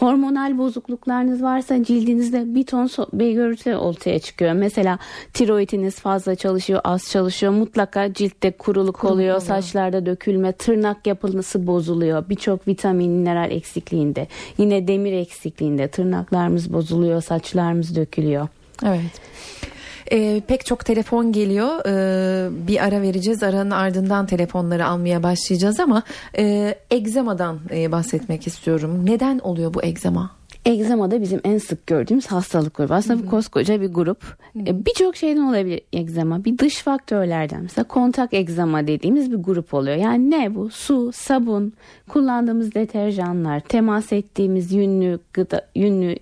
hormonal 0.02 0.58
bozukluklarınız 0.58 1.42
varsa 1.42 1.84
cildinizde 1.84 2.54
bir 2.54 2.66
ton 2.66 2.86
so- 2.86 3.76
ortaya 3.76 4.18
çıkıyor. 4.18 4.52
Mesela 4.52 4.98
tiroidiniz 5.32 6.00
fazla 6.00 6.34
çalışıyor, 6.34 6.80
az 6.84 7.10
çalışıyor. 7.10 7.52
Mutlaka 7.52 8.12
ciltte 8.12 8.50
kuruluk, 8.50 8.94
kuruluk 8.94 9.14
oluyor, 9.14 9.36
oluyor, 9.36 9.46
saçlarda 9.46 10.06
dökülme, 10.06 10.52
tırnak 10.52 11.06
yapısı 11.06 11.66
bozuluyor. 11.66 12.28
Birçok 12.28 12.68
vitamin, 12.68 13.12
mineral 13.12 13.50
eksikliğinde. 13.50 14.28
Yine 14.58 14.88
demir 14.88 15.12
eksikliğinde 15.12 15.88
tırnaklarımız 15.88 16.72
bozuluyor, 16.72 17.22
saçlarımız 17.22 17.96
dökülüyor. 17.96 18.48
Evet. 18.84 19.20
E, 20.12 20.40
pek 20.46 20.66
çok 20.66 20.84
telefon 20.84 21.32
geliyor. 21.32 21.86
E, 21.86 22.66
bir 22.66 22.84
ara 22.84 23.02
vereceğiz. 23.02 23.42
Aranın 23.42 23.70
ardından 23.70 24.26
telefonları 24.26 24.86
almaya 24.86 25.22
başlayacağız 25.22 25.80
ama 25.80 26.02
e, 26.38 26.74
egzamadan 26.90 27.60
e, 27.70 27.92
bahsetmek 27.92 28.46
istiyorum. 28.46 29.06
Neden 29.06 29.38
oluyor 29.38 29.74
bu 29.74 29.82
egzama? 29.82 30.41
Egzama 30.64 31.10
da 31.10 31.20
bizim 31.20 31.40
en 31.44 31.58
sık 31.58 31.86
gördüğümüz 31.86 32.26
hastalık 32.26 32.74
grubu. 32.74 32.94
Aslında 32.94 33.22
bu 33.22 33.30
koskoca 33.30 33.80
bir 33.80 33.92
grup. 33.92 34.36
E, 34.66 34.86
birçok 34.86 35.16
şeyden 35.16 35.40
olabilir 35.40 35.80
egzama. 35.92 36.44
Bir 36.44 36.58
dış 36.58 36.76
faktörlerden. 36.76 37.62
Mesela 37.62 37.84
kontak 37.84 38.34
egzama 38.34 38.86
dediğimiz 38.86 39.32
bir 39.32 39.36
grup 39.36 39.74
oluyor. 39.74 39.96
Yani 39.96 40.30
ne 40.30 40.54
bu? 40.54 40.70
Su, 40.70 41.12
sabun, 41.14 41.72
kullandığımız 42.08 42.74
deterjanlar, 42.74 43.60
temas 43.60 44.12
ettiğimiz 44.12 44.72
yünlü 44.72 45.18
gıda, 45.32 45.66
yünlü 45.74 46.16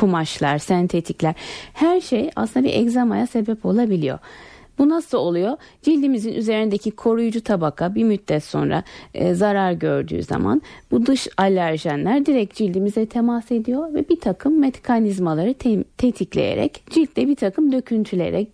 kumaşlar, 0.00 0.58
sentetikler. 0.58 1.34
Her 1.72 2.00
şey 2.00 2.30
aslında 2.36 2.66
bir 2.66 2.72
egzamaya 2.72 3.26
sebep 3.26 3.66
olabiliyor. 3.66 4.18
Bu 4.78 4.88
nasıl 4.88 5.18
oluyor? 5.18 5.56
Cildimizin 5.82 6.32
üzerindeki 6.32 6.90
koruyucu 6.90 7.40
tabaka 7.42 7.94
bir 7.94 8.04
müddet 8.04 8.44
sonra 8.44 8.82
e, 9.14 9.34
zarar 9.34 9.72
gördüğü 9.72 10.22
zaman 10.22 10.62
bu 10.90 11.06
dış 11.06 11.28
alerjenler 11.36 12.26
direkt 12.26 12.54
cildimize 12.54 13.06
temas 13.06 13.52
ediyor 13.52 13.94
ve 13.94 14.08
bir 14.08 14.20
takım 14.20 14.60
mekanizmaları 14.60 15.54
te- 15.54 15.84
tetikleyerek 15.98 16.82
ciltte 16.90 17.28
bir 17.28 17.36
takım 17.36 17.72
döküntülere, 17.72 18.46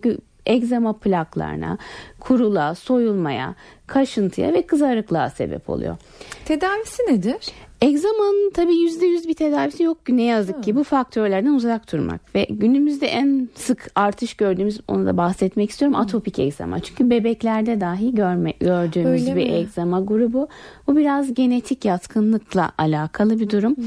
egzama 0.46 0.92
plaklarına, 0.92 1.78
kuruluğa, 2.20 2.74
soyulmaya, 2.74 3.54
kaşıntıya 3.86 4.52
ve 4.52 4.62
kızarıklığa 4.62 5.30
sebep 5.30 5.70
oluyor. 5.70 5.96
Tedavisi 6.44 7.02
nedir? 7.02 7.36
Egzamanın 7.84 8.50
tabii 8.54 8.76
yüzde 8.76 9.06
yüz 9.06 9.28
bir 9.28 9.34
tedavisi 9.34 9.82
yok 9.82 9.98
ne 10.08 10.22
yazık 10.22 10.62
ki. 10.64 10.76
Bu 10.76 10.84
faktörlerden 10.84 11.54
uzak 11.54 11.92
durmak. 11.92 12.34
Ve 12.34 12.46
günümüzde 12.50 13.06
en 13.06 13.48
sık 13.54 13.90
artış 13.94 14.34
gördüğümüz 14.34 14.80
onu 14.88 15.06
da 15.06 15.16
bahsetmek 15.16 15.70
istiyorum. 15.70 15.96
Atopik 15.96 16.38
egzama. 16.38 16.80
Çünkü 16.80 17.10
bebeklerde 17.10 17.80
dahi 17.80 18.14
görme, 18.14 18.54
gördüğümüz 18.60 19.22
Öyle 19.22 19.36
bir 19.36 19.46
mi? 19.46 19.54
egzama 19.54 20.00
grubu. 20.00 20.48
Bu 20.86 20.96
biraz 20.96 21.34
genetik 21.34 21.84
yatkınlıkla 21.84 22.72
alakalı 22.78 23.40
bir 23.40 23.50
durum. 23.50 23.76
Hmm. 23.76 23.84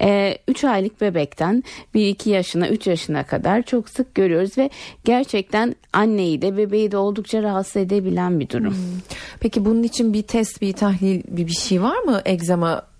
Ee, 0.00 0.38
3 0.48 0.64
aylık 0.64 1.00
bebekten 1.00 1.64
1-2 1.94 2.28
yaşına 2.28 2.68
3 2.68 2.86
yaşına 2.86 3.24
kadar 3.24 3.62
çok 3.62 3.88
sık 3.88 4.14
görüyoruz. 4.14 4.58
Ve 4.58 4.70
gerçekten 5.04 5.74
anneyi 5.92 6.42
de 6.42 6.56
bebeği 6.56 6.90
de 6.92 6.96
oldukça 6.96 7.42
rahatsız 7.42 7.76
edebilen 7.76 8.40
bir 8.40 8.48
durum. 8.48 8.72
Hmm. 8.72 9.00
Peki 9.40 9.64
bunun 9.64 9.82
için 9.82 10.12
bir 10.12 10.22
test, 10.22 10.62
bir 10.62 10.72
tahlil, 10.72 11.22
bir, 11.28 11.46
bir 11.46 11.52
şey 11.52 11.82
var 11.82 11.98
mı 11.98 12.22
egzama 12.24 12.91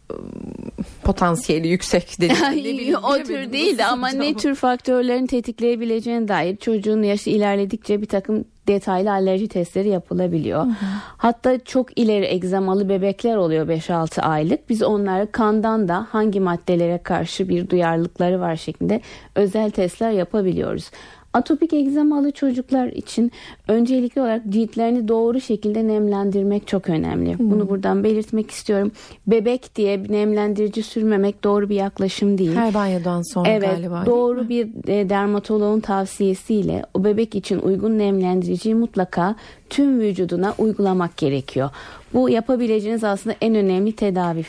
potansiyeli 1.05 1.69
yüksek 1.69 2.17
dedi. 2.21 2.97
o 2.97 3.23
tür 3.23 3.53
değildi 3.53 3.85
ama 3.85 4.09
ne 4.09 4.35
tür 4.35 4.55
faktörlerin 4.55 5.27
tetikleyebileceğine 5.27 6.29
dair 6.29 6.57
çocuğun 6.57 7.03
yaşı 7.03 7.31
ilerledikçe 7.31 8.03
bir 8.03 8.07
takım 8.07 8.45
detaylı 8.69 9.11
alerji 9.11 9.49
testleri 9.49 9.89
yapılabiliyor. 9.89 10.65
Hı 10.65 10.69
hı. 10.69 10.87
Hatta 11.17 11.65
çok 11.65 11.99
ileri 11.99 12.27
egzamalı 12.27 12.89
bebekler 12.89 13.37
oluyor 13.37 13.69
5-6 13.69 14.21
aylık. 14.21 14.69
Biz 14.69 14.83
onları 14.83 15.33
kandan 15.33 15.89
da 15.89 16.07
hangi 16.11 16.41
maddelere 16.41 16.99
karşı 16.99 17.49
bir 17.49 17.71
duyarlılıkları 17.71 18.41
var 18.41 18.57
şeklinde 18.57 19.01
özel 19.35 19.71
testler 19.71 20.11
yapabiliyoruz. 20.11 20.91
Atopik 21.33 21.73
egzamalı 21.73 22.31
çocuklar 22.31 22.87
için 22.87 23.33
öncelikli 23.69 24.21
olarak 24.21 24.43
ciltlerini 24.49 25.09
doğru 25.09 25.41
şekilde 25.41 25.89
nemlendirmek 25.89 26.67
çok 26.67 26.89
önemli. 26.89 27.39
Hmm. 27.39 27.51
Bunu 27.51 27.69
buradan 27.69 28.05
belirtmek 28.05 28.51
istiyorum. 28.51 28.93
Bebek 29.27 29.77
diye 29.77 30.05
bir 30.05 30.13
nemlendirici 30.13 30.83
sürmemek 30.83 31.45
doğru 31.45 31.69
bir 31.69 31.75
yaklaşım 31.75 32.39
değil. 32.39 32.55
Her 32.55 32.75
banyodan 32.75 33.23
sonra 33.23 33.49
evet, 33.49 33.71
galiba. 33.71 34.07
Doğru 34.07 34.49
bir 34.49 34.69
e, 34.89 35.09
dermatoloğun 35.09 35.81
tavsiyesiyle 35.81 36.85
o 36.95 37.05
bebek 37.05 37.35
için 37.35 37.59
uygun 37.59 37.99
nemlendiriciyi 37.99 38.75
mutlaka 38.75 39.37
tüm 39.73 40.01
vücuduna 40.01 40.55
uygulamak 40.59 41.17
gerekiyor. 41.17 41.71
Bu 42.15 42.31
yapabileceğiniz 42.31 43.05
aslında 43.05 43.37
en 43.41 43.55
önemli 43.55 43.93
tedavi. 43.93 44.45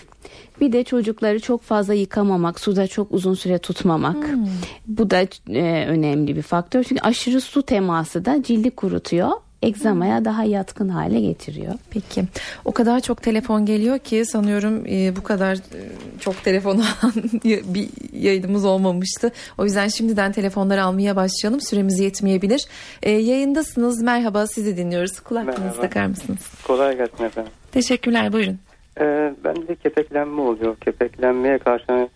Bir 0.61 0.71
de 0.71 0.83
çocukları 0.83 1.39
çok 1.39 1.61
fazla 1.61 1.93
yıkamamak, 1.93 2.59
suda 2.59 2.87
çok 2.87 3.11
uzun 3.11 3.33
süre 3.33 3.57
tutmamak. 3.57 4.27
Hmm. 4.27 4.47
Bu 4.87 5.09
da 5.09 5.21
e, 5.49 5.85
önemli 5.87 6.35
bir 6.35 6.41
faktör. 6.41 6.83
Çünkü 6.83 7.01
aşırı 7.01 7.41
su 7.41 7.61
teması 7.63 8.25
da 8.25 8.43
cildi 8.43 8.71
kurutuyor 8.71 9.31
egzamaya 9.63 10.25
daha 10.25 10.43
yatkın 10.43 10.89
hale 10.89 11.19
getiriyor. 11.19 11.73
Peki. 11.89 12.23
O 12.65 12.71
kadar 12.71 12.99
çok 12.99 13.21
telefon 13.21 13.65
geliyor 13.65 13.99
ki 13.99 14.25
sanıyorum 14.25 14.85
e, 14.85 15.15
bu 15.15 15.23
kadar 15.23 15.55
e, 15.55 15.79
çok 16.19 16.43
telefon 16.43 16.77
bir 17.43 17.89
yayınımız 18.13 18.65
olmamıştı. 18.65 19.31
O 19.57 19.63
yüzden 19.63 19.87
şimdiden 19.87 20.31
telefonları 20.31 20.83
almaya 20.83 21.15
başlayalım. 21.15 21.61
Süremiz 21.61 21.99
yetmeyebilir. 21.99 22.65
E, 23.03 23.11
yayındasınız. 23.11 24.01
Merhaba 24.01 24.47
sizi 24.47 24.77
dinliyoruz. 24.77 25.19
Kulaklığınızı 25.19 25.81
takar 25.81 26.05
mısınız? 26.05 26.39
Kolay 26.67 26.97
gelsin 26.97 27.23
efendim. 27.23 27.51
Teşekkürler. 27.71 28.33
Buyurun. 28.33 28.59
Ee, 28.99 29.33
ben 29.43 29.67
de 29.67 29.75
kepeklenme 29.75 30.41
oluyor. 30.41 30.75
Kepeklenmeye 30.75 31.57
karşı 31.57 32.09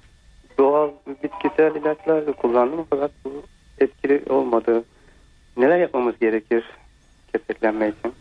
doğal 0.57 0.89
bitkisel 1.23 1.75
ilaçlar 1.75 2.27
da 2.27 2.31
kullandım 2.31 2.85
fakat 2.89 3.11
bu 3.25 3.43
etkili 3.79 4.23
olmadı. 4.29 4.83
Neler 5.57 5.77
yapmamız 5.77 6.19
gerekir 6.19 6.63
kepeklenme 7.37 7.87
için? 7.99 8.13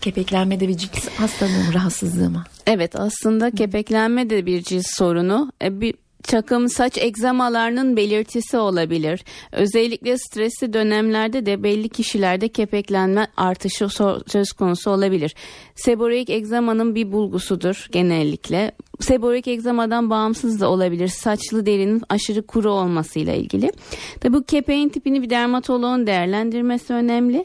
Kepeklenme 0.00 0.60
de 0.60 0.68
bir 0.68 0.76
cilt 0.76 1.20
hastalığı 1.20 1.50
mı, 1.50 1.74
rahatsızlığı 1.74 2.30
mı? 2.30 2.44
Evet 2.66 2.96
aslında 2.96 3.50
kepeklenme 3.50 4.30
de 4.30 4.46
bir 4.46 4.62
cilt 4.62 4.86
sorunu. 4.86 5.52
E, 5.62 5.80
bir 5.80 5.94
takım 6.22 6.68
saç 6.68 6.98
egzamalarının 6.98 7.96
belirtisi 7.96 8.56
olabilir. 8.58 9.24
Özellikle 9.52 10.18
stresli 10.18 10.72
dönemlerde 10.72 11.46
de 11.46 11.62
belli 11.62 11.88
kişilerde 11.88 12.48
kepeklenme 12.48 13.28
artışı 13.36 13.88
söz 14.26 14.52
konusu 14.52 14.90
olabilir. 14.90 15.34
Seboreik 15.74 16.30
egzamanın 16.30 16.94
bir 16.94 17.12
bulgusudur 17.12 17.86
genellikle. 17.92 18.72
Seborik 19.00 19.48
egzamadan 19.48 20.10
bağımsız 20.10 20.60
da 20.60 20.70
olabilir. 20.70 21.08
Saçlı 21.08 21.66
derinin 21.66 22.02
aşırı 22.08 22.46
kuru 22.46 22.70
olmasıyla 22.70 23.34
ilgili. 23.34 23.72
Tabi 24.20 24.34
bu 24.34 24.42
kepeğin 24.42 24.88
tipini 24.88 25.22
bir 25.22 25.30
dermatoloğun 25.30 26.06
değerlendirmesi 26.06 26.92
önemli. 26.92 27.44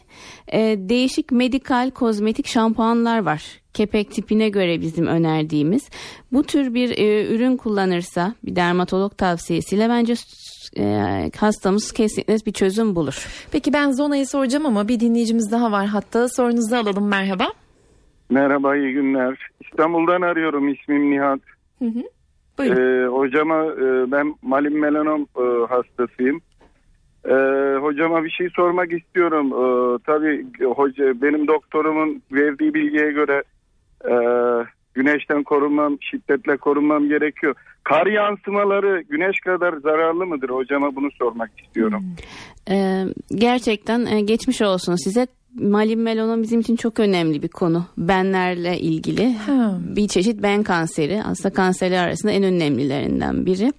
Ee, 0.54 0.76
değişik 0.80 1.32
medikal 1.32 1.92
kozmetik 1.92 2.48
şampuanlar 2.48 3.20
var. 3.20 3.44
Kepek 3.74 4.12
tipine 4.12 4.50
göre 4.50 4.82
bizim 4.82 5.08
önerdiğimiz. 5.08 5.84
Bu 6.32 6.44
tür 6.44 6.74
bir 6.74 6.98
e, 6.98 7.36
ürün 7.36 7.58
kullanırsa 7.58 8.36
bir 8.44 8.56
dermatolog 8.56 9.18
tavsiyesiyle 9.18 9.90
bence 9.90 10.16
e, 10.78 11.32
hastamız 11.38 11.92
kesinlikle 11.92 12.38
bir 12.46 12.54
çözüm 12.54 12.96
bulur. 12.96 13.28
Peki 13.52 13.74
ben 13.74 13.92
Zona'yı 13.92 14.28
soracağım 14.28 14.66
ama 14.66 14.88
bir 14.88 15.00
dinleyicimiz 15.00 15.52
daha 15.52 15.72
var 15.72 15.86
hatta 15.86 16.30
sorunuzu 16.30 16.76
alalım 16.76 17.08
merhaba. 17.08 17.48
Merhaba 18.34 18.76
iyi 18.76 18.94
günler. 18.94 19.38
İstanbul'dan 19.62 20.22
arıyorum 20.22 20.74
ismim 20.74 21.12
Nihat. 21.12 21.40
Hı 21.80 21.86
hı. 21.86 22.04
Ee, 22.60 23.06
hocama 23.08 23.66
e, 23.66 24.12
ben 24.12 24.36
malin 24.42 24.80
melanom 24.80 25.22
e, 25.22 25.46
hastasıyım. 25.70 26.42
E, 27.26 27.34
hocama 27.82 28.24
bir 28.24 28.30
şey 28.30 28.50
sormak 28.56 28.94
istiyorum. 28.94 29.48
E, 29.48 29.98
tabii 30.06 30.46
hoca 30.76 31.22
benim 31.22 31.48
doktorumun 31.48 32.22
verdiği 32.32 32.74
bilgiye 32.74 33.12
göre 33.12 33.44
e, 34.06 34.14
güneşten 34.94 35.44
korunmam, 35.44 35.98
şiddetle 36.02 36.58
korunmam 36.58 37.10
gerekiyor. 37.10 37.56
Kar 37.84 38.06
yansımaları 38.08 39.02
güneş 39.02 39.40
kadar 39.40 39.74
zararlı 39.74 40.26
mıdır? 40.26 40.50
Hocama 40.50 40.96
bunu 40.96 41.12
sormak 41.12 41.52
istiyorum. 41.62 42.04
Ee, 42.70 43.04
gerçekten 43.36 44.06
e, 44.06 44.22
geçmiş 44.22 44.62
olsun 44.62 44.96
size. 44.96 45.28
Malin 45.56 46.00
melanom 46.00 46.44
bizim 46.44 46.60
için 46.60 46.76
çok 46.76 47.00
önemli 47.00 47.42
bir 47.42 47.48
konu. 47.48 47.86
Benlerle 47.98 48.80
ilgili 48.80 49.34
ha. 49.34 49.78
bir 49.82 50.08
çeşit 50.08 50.42
ben 50.42 50.64
kanseri. 50.64 51.24
Aslında 51.24 51.54
kanserler 51.54 52.08
arasında 52.08 52.32
en 52.32 52.44
önemlilerinden 52.44 53.46
biri. 53.46 53.74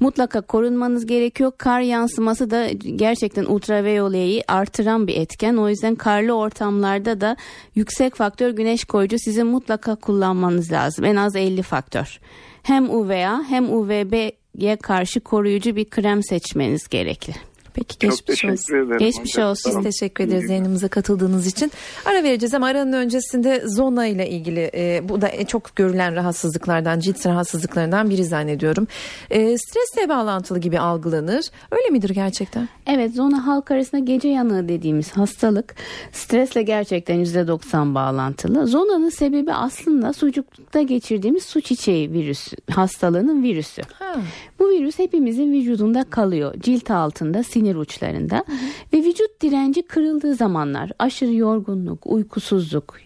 Mutlaka 0.00 0.40
korunmanız 0.40 1.06
gerekiyor. 1.06 1.52
Kar 1.58 1.80
yansıması 1.80 2.50
da 2.50 2.68
gerçekten 2.96 3.44
ultraviyoleyi 3.44 4.42
artıran 4.48 5.06
bir 5.06 5.16
etken. 5.16 5.56
O 5.56 5.68
yüzden 5.68 5.94
karlı 5.94 6.32
ortamlarda 6.32 7.20
da 7.20 7.36
yüksek 7.74 8.14
faktör 8.14 8.50
güneş 8.50 8.84
koruyucu 8.84 9.16
sizin 9.18 9.46
mutlaka 9.46 9.94
kullanmanız 9.94 10.72
lazım. 10.72 11.04
En 11.04 11.16
az 11.16 11.36
50 11.36 11.62
faktör. 11.62 12.20
Hem 12.62 12.90
UVA 12.90 13.44
hem 13.48 13.72
UVB'ye 13.72 14.76
karşı 14.76 15.20
koruyucu 15.20 15.76
bir 15.76 15.84
krem 15.84 16.22
seçmeniz 16.22 16.88
gerekli. 16.88 17.51
Peki 17.74 17.98
geçmiş 17.98 18.38
Çok 18.40 18.50
olsun. 18.52 18.74
ederim. 18.74 18.98
Geçmiş 18.98 19.38
olsun. 19.38 19.72
Biz 19.76 19.84
teşekkür 19.84 20.24
ederiz 20.24 20.50
yayınımıza 20.50 20.88
katıldığınız 20.88 21.46
için. 21.46 21.72
Ara 22.04 22.22
vereceğiz 22.22 22.54
ama 22.54 22.66
aranın 22.66 22.92
öncesinde 22.92 23.62
zona 23.66 24.06
ile 24.06 24.28
ilgili 24.28 24.70
e, 24.74 25.08
bu 25.08 25.20
da 25.20 25.46
çok 25.46 25.76
görülen 25.76 26.14
rahatsızlıklardan, 26.14 27.00
cilt 27.00 27.26
rahatsızlıklarından 27.26 28.10
biri 28.10 28.24
zannediyorum. 28.24 28.86
E, 29.30 29.58
stresle 29.58 30.08
bağlantılı 30.08 30.58
gibi 30.58 30.78
algılanır. 30.78 31.44
Öyle 31.70 31.88
midir 31.90 32.10
gerçekten? 32.10 32.68
Evet 32.86 33.14
zona 33.14 33.46
halk 33.46 33.70
arasında 33.70 34.00
gece 34.00 34.28
yanığı 34.28 34.68
dediğimiz 34.68 35.10
hastalık 35.12 35.74
stresle 36.12 36.62
gerçekten 36.62 37.24
%90 37.24 37.94
bağlantılı. 37.94 38.66
Zonanın 38.66 39.08
sebebi 39.08 39.52
aslında 39.52 40.12
sucukta 40.12 40.82
geçirdiğimiz 40.82 41.42
su 41.44 41.60
çiçeği 41.60 42.12
virüsü, 42.12 42.56
hastalığının 42.70 43.42
virüsü. 43.42 43.82
Ha. 43.98 44.16
Bu 44.62 44.68
virüs 44.68 44.98
hepimizin 44.98 45.52
vücudunda 45.52 46.04
kalıyor. 46.04 46.54
Cilt 46.60 46.90
altında, 46.90 47.42
sinir 47.42 47.76
uçlarında. 47.76 48.36
Hı 48.36 48.52
hı. 48.52 48.56
Ve 48.92 49.04
vücut 49.04 49.42
direnci 49.42 49.82
kırıldığı 49.82 50.34
zamanlar 50.34 50.90
aşırı 50.98 51.34
yorgunluk, 51.34 52.06
uykusuzluk, 52.06 52.98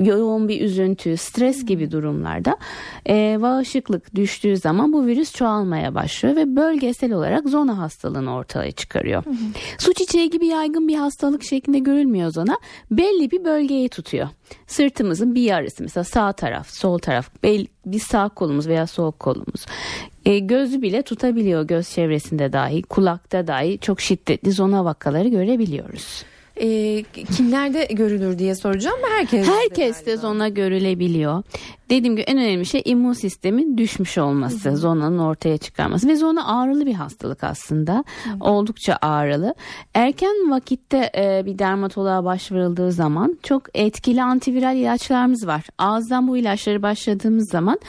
yoğun 0.00 0.48
bir 0.48 0.60
üzüntü, 0.60 1.16
stres 1.16 1.64
gibi 1.64 1.90
durumlarda 1.90 2.56
e, 3.08 3.38
bağışıklık 3.42 4.14
düştüğü 4.14 4.56
zaman 4.56 4.92
bu 4.92 5.06
virüs 5.06 5.34
çoğalmaya 5.34 5.94
başlıyor 5.94 6.36
ve 6.36 6.56
bölgesel 6.56 7.12
olarak 7.12 7.48
zona 7.48 7.78
hastalığını 7.78 8.34
ortaya 8.34 8.72
çıkarıyor. 8.72 9.24
Hı 9.24 9.30
hı. 9.30 9.34
Su 9.78 9.94
çiçeği 9.94 10.30
gibi 10.30 10.46
yaygın 10.46 10.88
bir 10.88 10.96
hastalık 10.96 11.44
şeklinde 11.44 11.78
görülmüyor 11.78 12.30
zona. 12.30 12.58
Belli 12.90 13.30
bir 13.30 13.44
bölgeyi 13.44 13.88
tutuyor. 13.88 14.28
Sırtımızın 14.66 15.34
bir 15.34 15.42
yarısı 15.42 15.82
mesela 15.82 16.04
sağ 16.04 16.32
taraf, 16.32 16.70
sol 16.70 16.98
taraf, 16.98 17.30
bel, 17.42 17.66
bir 17.86 18.00
sağ 18.00 18.28
kolumuz 18.28 18.68
veya 18.68 18.86
sol 18.86 19.12
kolumuz. 19.12 19.66
E, 20.24 20.38
gözü 20.38 20.82
bile 20.82 21.02
tutabiliyor 21.02 21.62
göz 21.62 21.90
çevresinde 21.90 22.52
dahi, 22.52 22.82
kulakta 22.82 23.46
dahi 23.46 23.78
çok 23.78 24.00
şiddetli 24.00 24.52
zona 24.52 24.84
vakaları 24.84 25.28
görebiliyoruz 25.28 26.24
e, 26.56 27.02
kimlerde 27.36 27.84
görülür 27.84 28.38
diye 28.38 28.54
soracağım 28.54 29.00
mı 29.00 29.06
herkes? 29.10 29.48
Herkes 29.48 30.06
de 30.06 30.16
zona 30.16 30.48
görülebiliyor. 30.48 31.42
Dediğim 31.90 32.16
gibi 32.16 32.24
en 32.24 32.38
önemli 32.38 32.66
şey 32.66 32.82
immün 32.84 33.12
sistemin 33.12 33.78
düşmüş 33.78 34.18
olması, 34.18 34.68
Hı-hı. 34.68 34.76
zonanın 34.76 35.18
ortaya 35.18 35.58
çıkarması 35.58 36.08
ve 36.08 36.16
zona 36.16 36.60
ağrılı 36.60 36.86
bir 36.86 36.94
hastalık 36.94 37.44
aslında. 37.44 38.04
Hı-hı. 38.24 38.36
Oldukça 38.40 38.98
ağrılı. 39.02 39.54
Erken 39.94 40.50
vakitte 40.50 41.10
e, 41.16 41.46
bir 41.46 41.58
dermatoloğa 41.58 42.24
başvurulduğu 42.24 42.90
zaman 42.90 43.38
çok 43.42 43.62
etkili 43.74 44.22
antiviral 44.22 44.76
ilaçlarımız 44.76 45.46
var. 45.46 45.62
Ağızdan 45.78 46.28
bu 46.28 46.36
ilaçları 46.36 46.82
başladığımız 46.82 47.50
zaman 47.50 47.80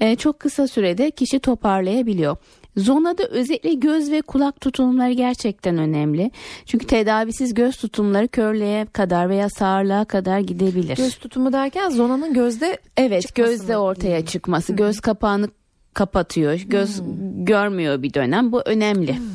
e, 0.00 0.16
çok 0.16 0.38
kısa 0.38 0.68
sürede 0.68 1.10
kişi 1.10 1.38
toparlayabiliyor. 1.40 2.36
Zonada 2.76 3.24
özellikle 3.24 3.74
göz 3.74 4.10
ve 4.10 4.22
kulak 4.22 4.60
tutulumları 4.60 5.12
gerçekten 5.12 5.78
önemli. 5.78 6.30
Çünkü 6.66 6.86
tedavisiz 6.86 7.54
göz 7.54 7.76
tutumları 7.76 8.28
körlüğe 8.28 8.86
kadar 8.92 9.28
veya 9.28 9.48
sağırlığa 9.48 10.04
kadar 10.04 10.38
gidebilir. 10.38 10.96
Göz 10.96 11.14
tutumu 11.14 11.52
derken 11.52 11.90
zonanın 11.90 12.34
gözde 12.34 12.78
Evet 12.96 13.34
gözde 13.34 13.76
ortaya 13.76 14.26
çıkması. 14.26 14.72
Göz 14.72 15.00
kapağını 15.00 15.48
kapatıyor. 15.94 16.54
Göz 16.54 17.00
hmm. 17.00 17.44
görmüyor 17.44 18.02
bir 18.02 18.14
dönem. 18.14 18.52
Bu 18.52 18.62
önemli. 18.64 19.16
Hmm. 19.18 19.26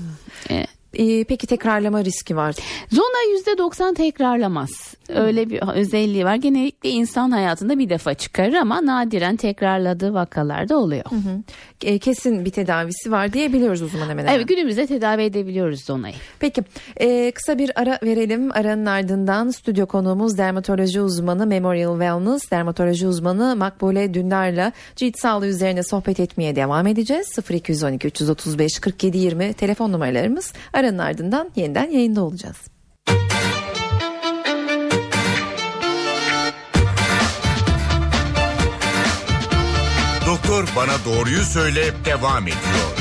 Ee, 0.52 0.68
ee, 0.98 1.24
peki 1.24 1.48
tekrarlama 1.48 2.06
riski 2.06 2.36
var. 2.36 2.56
Zona 2.92 3.34
yüzde 3.34 3.58
doksan 3.58 3.94
tekrarlamaz. 3.94 4.70
Öyle 5.10 5.50
bir 5.50 5.62
özelliği 5.62 6.26
var. 6.26 6.36
Genellikle 6.36 6.90
insan 6.90 7.32
hayatında 7.32 7.80
bir 7.80 7.90
defa 7.90 8.14
çıkarır 8.14 8.54
ama 8.54 8.86
nadiren 8.86 9.36
tekrarladığı 9.36 10.14
vakalarda 10.14 10.78
oluyor. 10.78 11.06
Hı 11.10 11.16
hı. 11.16 11.44
E, 11.84 12.00
kesin 12.00 12.46
bir 12.46 12.52
tedavisi 12.52 13.12
var 13.12 13.34
diyebiliyoruz 13.34 13.82
o 13.82 13.88
zaman 13.88 14.10
hemen 14.10 14.18
hemen. 14.24 14.36
Evet 14.36 14.48
günümüzde 14.48 14.88
tedavi 14.88 15.22
edebiliyoruz 15.22 15.86
zonayı. 15.86 16.16
Peki 16.40 16.64
e, 16.98 17.32
kısa 17.32 17.58
bir 17.58 17.72
ara 17.82 18.00
verelim. 18.04 18.52
Aranın 18.52 18.86
ardından 18.86 19.50
stüdyo 19.50 19.86
konuğumuz 19.86 20.38
dermatoloji 20.38 21.02
uzmanı 21.02 21.48
Memorial 21.48 21.92
Wellness 21.92 22.52
dermatoloji 22.52 23.08
uzmanı 23.08 23.56
Makbule 23.56 24.14
Dündar'la 24.14 24.72
cilt 24.96 25.20
sağlığı 25.20 25.48
üzerine 25.48 25.84
sohbet 25.84 26.20
etmeye 26.20 26.56
devam 26.56 26.88
edeceğiz. 26.88 27.38
0212 27.50 28.08
335 28.08 28.80
47 28.80 29.18
20 29.18 29.54
telefon 29.54 29.92
numaralarımız. 29.92 30.54
Aranın 30.74 30.87
ardından 30.98 31.52
yeniden 31.56 31.92
yayında 31.92 32.24
olacağız. 32.24 32.58
Doktor 40.28 40.66
Bana 40.76 41.06
Doğruyu 41.06 41.44
Söyle 41.44 41.94
devam 42.06 42.44
ediyor. 42.44 42.97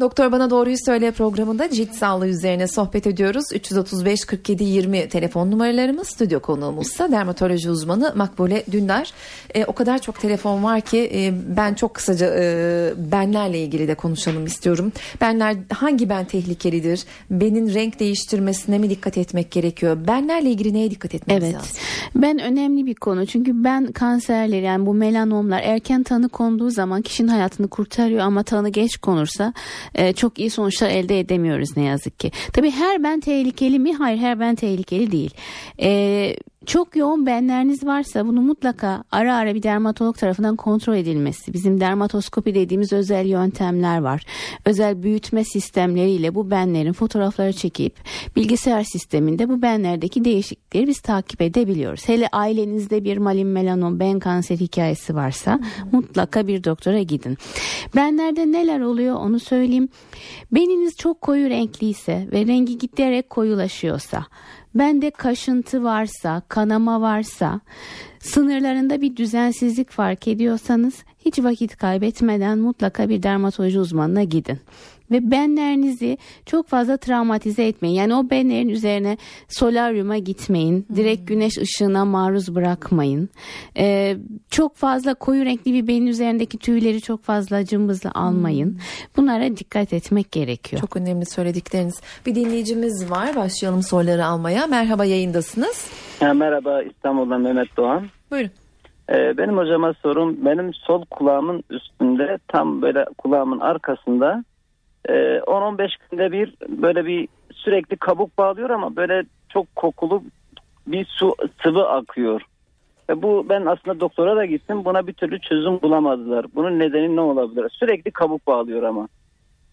Doktor 0.00 0.32
Bana 0.32 0.50
Doğruyu 0.50 0.76
Söyle 0.84 1.10
programında 1.10 1.70
cilt 1.70 1.94
sağlığı 1.94 2.26
üzerine 2.26 2.68
sohbet 2.68 3.06
ediyoruz. 3.06 3.44
335 3.54 4.24
47 4.24 4.64
20 4.64 5.08
telefon 5.08 5.50
numaralarımız. 5.50 6.08
Stüdyo 6.08 6.40
konuğumuzsa 6.40 7.12
dermatoloji 7.12 7.70
uzmanı 7.70 8.12
Makbule 8.16 8.64
Dündar. 8.72 9.12
E, 9.54 9.64
o 9.64 9.72
kadar 9.72 9.98
çok 9.98 10.20
telefon 10.20 10.64
var 10.64 10.80
ki 10.80 11.10
e, 11.14 11.32
ben 11.56 11.74
çok 11.74 11.94
kısaca 11.94 12.26
e, 12.38 12.92
benlerle 12.96 13.62
ilgili 13.62 13.88
de 13.88 13.94
konuşalım 13.94 14.46
istiyorum. 14.46 14.92
Benler 15.20 15.56
hangi 15.72 16.08
ben 16.08 16.24
tehlikelidir? 16.24 17.04
Benin 17.30 17.74
renk 17.74 18.00
değiştirmesine 18.00 18.78
mi 18.78 18.90
dikkat 18.90 19.18
etmek 19.18 19.50
gerekiyor? 19.50 19.98
Benlerle 20.06 20.50
ilgili 20.50 20.74
neye 20.74 20.90
dikkat 20.90 21.14
etmemiz 21.14 21.44
evet. 21.44 21.54
lazım? 21.54 21.76
Ben 22.14 22.38
önemli 22.38 22.86
bir 22.86 22.94
konu. 22.94 23.26
Çünkü 23.26 23.64
ben 23.64 23.92
kanserleri 23.92 24.64
yani 24.64 24.86
bu 24.86 24.94
melanomlar 24.94 25.62
erken 25.62 26.02
tanı 26.02 26.28
konduğu 26.28 26.70
zaman 26.70 27.02
kişinin 27.02 27.28
hayatını 27.28 27.68
kurtarıyor 27.68 28.20
ama 28.20 28.42
tanı 28.42 28.68
geç 28.68 28.96
konursa 28.96 29.52
e, 29.94 30.12
çok 30.12 30.38
iyi 30.38 30.50
sonuçlar 30.50 30.90
elde 30.90 31.20
edemiyoruz 31.20 31.76
ne 31.76 31.82
yazık 31.84 32.20
ki. 32.20 32.30
Tabii 32.52 32.70
her 32.70 33.02
ben 33.02 33.20
tehlikeli 33.20 33.78
mi? 33.78 33.94
Hayır 33.94 34.18
her 34.18 34.40
ben 34.40 34.54
tehlikeli 34.54 35.12
değil. 35.12 35.30
E, 35.82 36.36
çok 36.66 36.96
yoğun 36.96 37.26
benleriniz 37.26 37.86
varsa 37.86 38.26
bunu 38.26 38.40
mutlaka 38.40 39.04
ara 39.12 39.36
ara 39.36 39.54
bir 39.54 39.62
dermatolog 39.62 40.16
tarafından 40.16 40.56
kontrol 40.56 40.94
edilmesi. 40.94 41.52
Bizim 41.52 41.80
dermatoskopi 41.80 42.54
dediğimiz 42.54 42.92
özel 42.92 43.26
yöntemler 43.26 44.00
var. 44.00 44.22
Özel 44.64 45.02
büyütme 45.02 45.44
sistemleriyle 45.44 46.34
bu 46.34 46.50
benlerin 46.50 46.92
fotoğrafları 46.92 47.52
çekip 47.52 47.94
bilgisayar 48.36 48.84
sisteminde 48.84 49.48
bu 49.48 49.62
benlerdeki 49.62 50.24
değişiklikleri 50.24 50.86
biz 50.86 51.00
takip 51.00 51.42
edebiliyoruz. 51.42 52.08
Hele 52.08 52.28
ailenizde 52.32 53.04
bir 53.04 53.16
malin 53.16 53.48
melanom 53.48 54.00
ben 54.00 54.18
kanser 54.18 54.56
hikayesi 54.56 55.14
varsa 55.14 55.60
mutlaka 55.92 56.46
bir 56.46 56.64
doktora 56.64 57.02
gidin. 57.02 57.36
Benlerde 57.96 58.52
neler 58.52 58.80
oluyor 58.80 59.16
onu 59.16 59.40
söyleyeyim. 59.40 59.88
Beniniz 60.52 60.96
çok 60.96 61.20
koyu 61.20 61.50
renkliyse 61.50 62.28
ve 62.32 62.46
rengi 62.46 62.78
giderek 62.78 63.30
koyulaşıyorsa 63.30 64.26
bende 64.74 65.10
kaşıntı 65.10 65.84
varsa, 65.84 66.42
kanama 66.48 67.00
varsa 67.00 67.60
Sınırlarında 68.20 69.00
bir 69.00 69.16
düzensizlik 69.16 69.90
fark 69.90 70.28
ediyorsanız 70.28 71.04
hiç 71.18 71.38
vakit 71.38 71.76
kaybetmeden 71.76 72.58
mutlaka 72.58 73.08
bir 73.08 73.22
dermatoloji 73.22 73.80
uzmanına 73.80 74.22
gidin 74.22 74.58
ve 75.10 75.30
benlerinizi 75.30 76.18
çok 76.46 76.68
fazla 76.68 76.96
travmatize 76.96 77.66
etmeyin. 77.66 77.94
Yani 77.94 78.14
o 78.14 78.30
benlerin 78.30 78.68
üzerine 78.68 79.16
solaryuma 79.48 80.18
gitmeyin. 80.18 80.86
Direkt 80.96 81.28
güneş 81.28 81.58
ışığına 81.58 82.04
maruz 82.04 82.54
bırakmayın. 82.54 83.28
Ee, 83.76 84.16
çok 84.50 84.76
fazla 84.76 85.14
koyu 85.14 85.44
renkli 85.44 85.72
bir 85.72 85.86
benin 85.88 86.06
üzerindeki 86.06 86.58
tüyleri 86.58 87.00
çok 87.00 87.22
fazla 87.22 87.64
cımbızla 87.64 88.10
almayın. 88.14 88.78
Bunlara 89.16 89.56
dikkat 89.56 89.92
etmek 89.92 90.32
gerekiyor. 90.32 90.80
Çok 90.80 90.96
önemli 90.96 91.26
söyledikleriniz. 91.26 92.00
Bir 92.26 92.34
dinleyicimiz 92.34 93.10
var. 93.10 93.36
Başlayalım 93.36 93.82
soruları 93.82 94.24
almaya. 94.24 94.66
Merhaba 94.66 95.04
yayındasınız. 95.04 95.90
Ha, 96.20 96.34
merhaba 96.34 96.82
İstanbul'dan 96.82 97.40
Mehmet 97.40 97.76
Doğan. 97.76 98.06
Buyurun. 98.30 98.50
Ee, 99.10 99.38
benim 99.38 99.56
hocama 99.56 99.94
sorum 100.02 100.44
benim 100.44 100.74
sol 100.74 101.04
kulağımın 101.10 101.64
üstünde 101.70 102.38
tam 102.48 102.82
böyle 102.82 103.04
kulağımın 103.18 103.60
arkasında 103.60 104.44
10-15 105.08 105.82
ee, 105.82 105.88
günde 106.10 106.32
bir 106.32 106.54
böyle 106.68 107.06
bir 107.06 107.28
sürekli 107.54 107.96
kabuk 107.96 108.38
bağlıyor 108.38 108.70
ama 108.70 108.96
böyle 108.96 109.22
çok 109.48 109.76
kokulu 109.76 110.22
bir 110.86 111.04
su 111.04 111.34
sıvı 111.62 111.88
akıyor. 111.88 112.42
Ve 113.10 113.22
bu 113.22 113.46
ben 113.48 113.66
aslında 113.66 114.00
doktora 114.00 114.36
da 114.36 114.44
gittim 114.44 114.84
buna 114.84 115.06
bir 115.06 115.12
türlü 115.12 115.40
çözüm 115.40 115.82
bulamadılar. 115.82 116.46
Bunun 116.54 116.78
nedeni 116.78 117.16
ne 117.16 117.20
olabilir? 117.20 117.70
Sürekli 117.72 118.10
kabuk 118.10 118.46
bağlıyor 118.46 118.82
ama. 118.82 119.08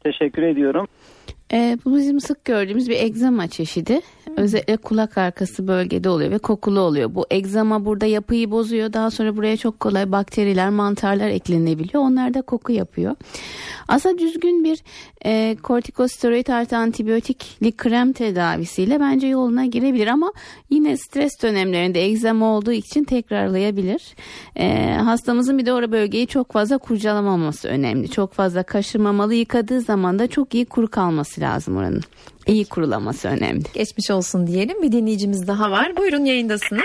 Teşekkür 0.04 0.42
ediyorum. 0.42 0.88
E, 1.54 1.78
bu 1.86 1.96
bizim 1.96 2.20
sık 2.20 2.46
gördüğümüz 2.46 2.90
bir 2.90 3.00
egzama 3.00 3.48
çeşidi. 3.48 4.02
Özellikle 4.38 4.78
kulak 4.78 5.18
arkası 5.18 5.68
bölgede 5.68 6.10
oluyor 6.10 6.32
ve 6.32 6.38
kokulu 6.38 6.80
oluyor. 6.80 7.16
Bu 7.16 7.26
egzama 7.32 7.86
burada 7.86 8.06
yapıyı 8.06 8.52
bozuyor. 8.52 8.94
Daha 8.94 9.12
sonra 9.12 9.38
buraya 9.38 9.58
çok 9.58 9.80
kolay 9.80 10.12
bakteriler, 10.12 10.70
mantarlar 10.70 11.28
eklenebiliyor. 11.28 12.04
Onlar 12.04 12.34
da 12.34 12.42
koku 12.42 12.72
yapıyor. 12.72 13.16
Aslında 13.88 14.18
düzgün 14.18 14.64
bir 14.64 14.80
e, 15.26 15.56
kortikosteroid 15.64 16.48
artı 16.48 16.78
antibiyotikli 16.78 17.78
krem 17.78 18.14
tedavisiyle 18.14 19.00
bence 19.00 19.28
yoluna 19.28 19.66
girebilir 19.66 20.08
ama 20.08 20.32
yine 20.70 20.98
stres 20.98 21.44
dönemlerinde 21.44 22.06
egzama 22.06 22.46
olduğu 22.46 22.72
için 22.72 23.04
tekrarlayabilir. 23.04 24.16
E, 24.56 24.94
hastamızın 24.94 25.58
bir 25.58 25.66
de 25.66 25.74
orada 25.74 25.92
bölgeyi 25.92 26.28
çok 26.28 26.54
fazla 26.54 26.78
kurcalamaması 26.78 27.68
önemli. 27.68 28.12
Çok 28.12 28.34
fazla 28.34 28.64
kaşımamalı 28.64 29.34
yıkadığı 29.34 29.82
zaman 29.82 30.20
da 30.20 30.28
çok 30.28 30.54
iyi 30.54 30.66
kuru 30.66 30.88
kalması 30.88 31.42
lazım 31.42 31.78
oranın. 31.78 32.04
İyi 32.48 32.66
kurulaması 32.66 33.28
önemli. 33.28 33.64
Geçmiş 33.74 34.12
olsun 34.12 34.48
diyelim. 34.48 34.82
Bir 34.82 34.92
dinleyicimiz 34.92 35.48
daha 35.48 35.72
var. 35.72 35.98
Buyurun 35.98 36.26
yayındasınız. 36.26 36.84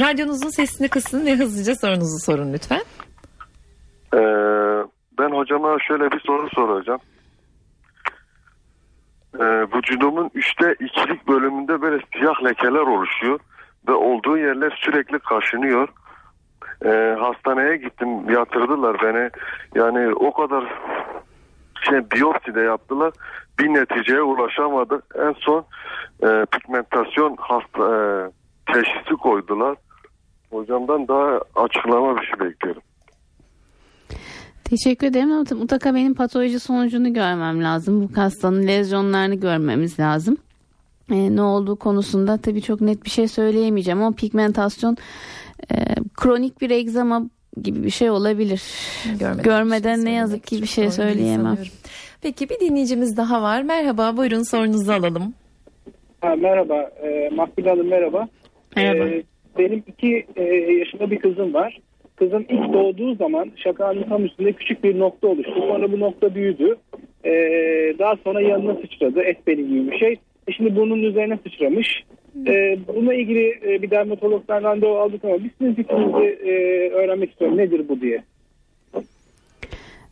Radyonuzun 0.00 0.50
sesini 0.50 0.88
kısın 0.88 1.26
ve 1.26 1.36
hızlıca 1.36 1.74
sorunuzu 1.76 2.18
sorun 2.18 2.52
lütfen. 2.52 2.82
Ee, 4.14 4.18
ben 5.18 5.30
hocama 5.30 5.78
şöyle 5.78 6.10
bir 6.10 6.20
soru 6.20 6.48
soracağım. 6.50 7.00
Ee, 9.40 9.66
vücudumun 9.76 10.30
üçte 10.34 10.74
ikilik 10.80 11.28
bölümünde 11.28 11.82
böyle 11.82 12.02
siyah 12.12 12.44
lekeler 12.44 12.80
oluşuyor 12.80 13.40
ve 13.88 13.92
olduğu 13.92 14.38
yerler 14.38 14.78
sürekli 14.80 15.18
kaşınıyor. 15.18 15.88
Ee, 16.84 17.16
hastaneye 17.20 17.76
gittim 17.76 18.30
yatırdılar 18.30 18.96
beni. 19.02 19.30
Yani 19.74 20.14
o 20.14 20.32
kadar 20.32 20.64
şey 21.82 22.10
biyopsi 22.10 22.54
de 22.54 22.60
yaptılar. 22.60 23.12
Bir 23.58 23.74
neticeye 23.74 24.22
ulaşamadı. 24.22 25.02
En 25.14 25.32
son 25.32 25.66
e, 26.22 26.46
pigmentasyon 26.52 27.36
hasta 27.40 27.96
e, 27.96 28.30
teşhisi 28.72 29.14
koydular. 29.14 29.76
Hocamdan 30.50 31.08
daha 31.08 31.40
açıklama 31.56 32.20
bir 32.20 32.26
şey 32.26 32.40
bekliyorum. 32.40 32.82
Teşekkür 34.70 35.06
ederim 35.06 35.32
ama 35.32 35.44
mutlaka 35.50 35.94
benim 35.94 36.14
patoloji 36.14 36.60
sonucunu 36.60 37.12
görmem 37.14 37.62
lazım. 37.62 38.02
Bu 38.02 38.16
hastanın 38.16 38.66
lezyonlarını 38.66 39.34
görmemiz 39.34 40.00
lazım. 40.00 40.36
Ee, 41.12 41.36
ne 41.36 41.42
olduğu 41.42 41.76
konusunda 41.76 42.38
tabii 42.38 42.62
çok 42.62 42.80
net 42.80 43.04
bir 43.04 43.10
şey 43.10 43.28
söyleyemeyeceğim 43.28 44.02
ama 44.02 44.16
pigmentasyon 44.16 44.96
e, 45.70 45.76
kronik 46.14 46.60
bir 46.60 46.70
egzama 46.70 47.22
gibi 47.62 47.82
bir 47.82 47.90
şey 47.90 48.10
olabilir. 48.10 48.62
Görmeden, 49.20 49.42
Görmeden 49.42 49.96
şey 49.96 50.04
ne 50.04 50.10
yazık 50.10 50.46
ki 50.46 50.62
bir 50.62 50.66
şey 50.66 50.90
söyleyemem. 50.90 51.58
Peki 52.22 52.48
bir 52.48 52.60
dinleyicimiz 52.60 53.16
daha 53.16 53.42
var. 53.42 53.62
Merhaba 53.62 54.16
buyurun 54.16 54.42
sorunuzu 54.42 54.92
alalım. 54.92 55.34
Ha, 56.20 56.36
merhaba 56.36 56.90
e, 57.02 57.28
Makbule 57.32 57.70
Hanım 57.70 57.88
merhaba. 57.88 58.28
Merhaba. 58.76 59.08
E, 59.08 59.22
benim 59.58 59.82
iki 59.86 60.26
e, 60.36 60.42
yaşında 60.54 61.10
bir 61.10 61.18
kızım 61.18 61.54
var. 61.54 61.80
Kızım 62.16 62.46
ilk 62.48 62.72
doğduğu 62.72 63.14
zaman 63.14 63.52
şakanın 63.56 64.02
tam 64.02 64.24
üstünde 64.24 64.52
küçük 64.52 64.84
bir 64.84 64.98
nokta 64.98 65.28
oluştu. 65.28 65.54
Sonra 65.68 65.92
bu 65.92 66.00
nokta 66.00 66.34
büyüdü. 66.34 66.76
Ee, 67.24 67.30
daha 67.98 68.16
sonra 68.24 68.40
yanına 68.40 68.74
sıçradı. 68.74 69.22
Et 69.22 69.46
beni 69.46 69.68
gibi 69.68 69.90
bir 69.90 69.98
şey. 69.98 70.12
E 70.48 70.52
şimdi 70.52 70.76
burnunun 70.76 71.02
üzerine 71.02 71.38
sıçramış. 71.42 72.02
Ee, 72.46 72.78
bununla 72.88 73.14
ilgili 73.14 73.60
e, 73.66 73.82
bir 73.82 73.90
dermatologdan 73.90 74.62
randevu 74.62 74.98
aldık 74.98 75.24
ama 75.24 75.44
biz 75.44 75.50
sizin 75.58 75.74
fikrinizi 75.74 76.38
e, 76.44 76.52
öğrenmek 76.90 77.30
istiyorum. 77.30 77.56
Nedir 77.56 77.88
bu 77.88 78.00
diye. 78.00 78.22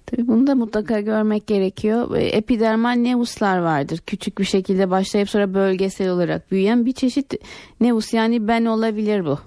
Tabii 0.06 0.28
bunu 0.28 0.46
da 0.46 0.54
mutlaka 0.54 1.00
görmek 1.00 1.46
gerekiyor. 1.46 2.16
E, 2.16 2.24
epidermal 2.24 2.92
nevuslar 2.92 3.58
vardır. 3.58 4.00
Küçük 4.06 4.38
bir 4.38 4.44
şekilde 4.44 4.90
başlayıp 4.90 5.30
sonra 5.30 5.54
bölgesel 5.54 6.10
olarak 6.10 6.50
büyüyen 6.50 6.86
bir 6.86 6.92
çeşit 6.92 7.34
nevus 7.80 8.14
yani 8.14 8.48
ben 8.48 8.64
olabilir 8.64 9.24
bu. 9.24 9.38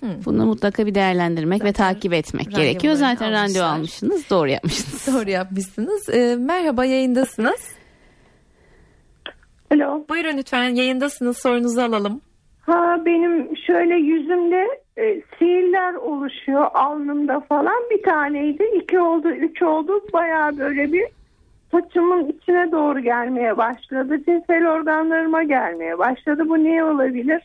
Hmm. 0.00 0.24
Bunu 0.24 0.46
mutlaka 0.46 0.86
bir 0.86 0.94
değerlendirmek 0.94 1.58
Zaten 1.58 1.68
ve 1.68 1.72
takip 1.72 2.12
etmek 2.12 2.50
gerekiyor. 2.50 2.94
Zaten 2.94 3.32
almışlar. 3.32 3.32
randevu 3.32 3.64
almışsınız. 3.64 4.30
Doğru 4.30 4.48
yapmışsınız. 4.48 5.14
Doğru 5.14 5.30
yapmışsınız. 5.30 6.08
Ee, 6.08 6.36
merhaba 6.36 6.84
yayındasınız. 6.84 7.76
Alo. 9.70 10.04
Buyurun 10.08 10.36
lütfen 10.36 10.74
yayındasınız. 10.74 11.38
Sorunuzu 11.38 11.80
alalım. 11.80 12.20
Ha 12.60 12.96
benim 13.06 13.56
şöyle 13.66 13.94
yüzümde 13.94 14.66
e, 14.96 15.22
sihirler 15.38 15.94
oluşuyor 15.94 16.66
alnımda 16.74 17.40
falan 17.40 17.82
bir 17.90 18.02
taneydi 18.02 18.64
iki 18.82 19.00
oldu 19.00 19.28
üç 19.30 19.62
oldu 19.62 19.92
baya 20.12 20.58
böyle 20.58 20.92
bir 20.92 21.06
saçımın 21.70 22.28
içine 22.28 22.72
doğru 22.72 23.00
gelmeye 23.00 23.56
başladı 23.56 24.16
cinsel 24.26 24.68
organlarıma 24.68 25.42
gelmeye 25.42 25.98
başladı 25.98 26.42
bu 26.48 26.58
niye 26.58 26.84
olabilir 26.84 27.42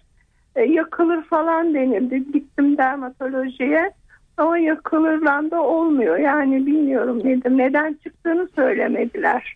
e, 0.55 0.63
yakılır 0.63 1.23
falan 1.23 1.73
denildi. 1.73 2.31
Gittim 2.33 2.77
dermatolojiye 2.77 3.91
ama 4.37 4.57
yakılırlan 4.57 5.51
da 5.51 5.61
olmuyor. 5.61 6.17
Yani 6.17 6.65
bilmiyorum 6.65 7.23
dedim. 7.23 7.57
Neden 7.57 7.93
çıktığını 8.03 8.47
söylemediler. 8.55 9.55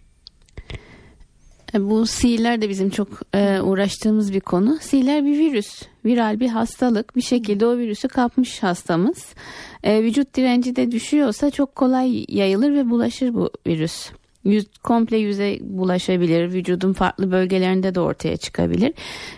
E, 1.73 1.89
bu 1.89 2.05
sihirler 2.05 2.61
de 2.61 2.69
bizim 2.69 2.89
çok 2.89 3.07
e, 3.33 3.61
uğraştığımız 3.61 4.33
bir 4.33 4.39
konu. 4.39 4.77
Sihirler 4.81 5.25
bir 5.25 5.39
virüs, 5.39 5.83
viral 6.05 6.39
bir 6.39 6.47
hastalık. 6.47 7.15
Bir 7.15 7.21
şekilde 7.21 7.65
o 7.65 7.77
virüsü 7.77 8.07
kapmış 8.07 8.63
hastamız. 8.63 9.35
E, 9.83 10.03
vücut 10.03 10.35
direnci 10.35 10.75
de 10.75 10.91
düşüyorsa 10.91 11.51
çok 11.51 11.75
kolay 11.75 12.25
yayılır 12.27 12.73
ve 12.73 12.89
bulaşır 12.89 13.33
bu 13.33 13.49
virüs 13.67 14.11
yüz, 14.43 14.65
komple 14.83 15.17
yüze 15.17 15.57
bulaşabilir. 15.61 16.53
Vücudun 16.53 16.93
farklı 16.93 17.31
bölgelerinde 17.31 17.95
de 17.95 17.99
ortaya 17.99 18.37
çıkabilir. 18.37 18.93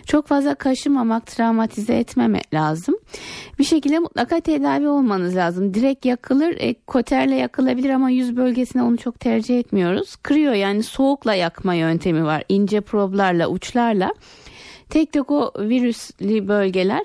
Çok 0.06 0.26
fazla 0.26 0.54
kaşımamak, 0.54 1.26
travmatize 1.26 1.94
etmemek 1.94 2.54
lazım. 2.54 2.94
Bir 3.58 3.64
şekilde 3.64 3.98
mutlaka 3.98 4.40
tedavi 4.40 4.88
olmanız 4.88 5.36
lazım. 5.36 5.74
Direkt 5.74 6.04
yakılır, 6.04 6.56
e, 6.58 6.74
koterle 6.86 7.34
yakılabilir 7.34 7.90
ama 7.90 8.10
yüz 8.10 8.36
bölgesine 8.36 8.82
onu 8.82 8.96
çok 8.96 9.20
tercih 9.20 9.58
etmiyoruz. 9.58 10.16
Kırıyor 10.16 10.52
yani 10.52 10.82
soğukla 10.82 11.34
yakma 11.34 11.74
yöntemi 11.74 12.24
var. 12.24 12.44
İnce 12.48 12.80
problarla, 12.80 13.48
uçlarla. 13.48 14.14
Tek 14.90 15.12
tek 15.12 15.30
o 15.30 15.52
virüslü 15.58 16.48
bölgeler 16.48 17.02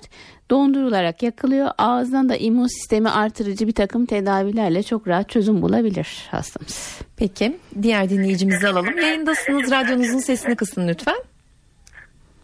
dondurularak 0.51 1.23
yakılıyor. 1.23 1.67
Ağızdan 1.77 2.29
da 2.29 2.35
immün 2.35 2.67
sistemi 2.67 3.09
artırıcı 3.09 3.67
bir 3.67 3.73
takım 3.73 4.05
tedavilerle 4.05 4.83
çok 4.83 5.07
rahat 5.07 5.29
çözüm 5.29 5.61
bulabilir 5.61 6.27
hastamız. 6.31 7.01
Peki 7.17 7.57
diğer 7.81 8.09
dinleyicimizi 8.09 8.67
alalım. 8.67 8.97
Yayındasınız 8.97 9.71
radyonuzun 9.71 10.19
sesini 10.19 10.55
kısın 10.55 10.87
lütfen. 10.87 11.17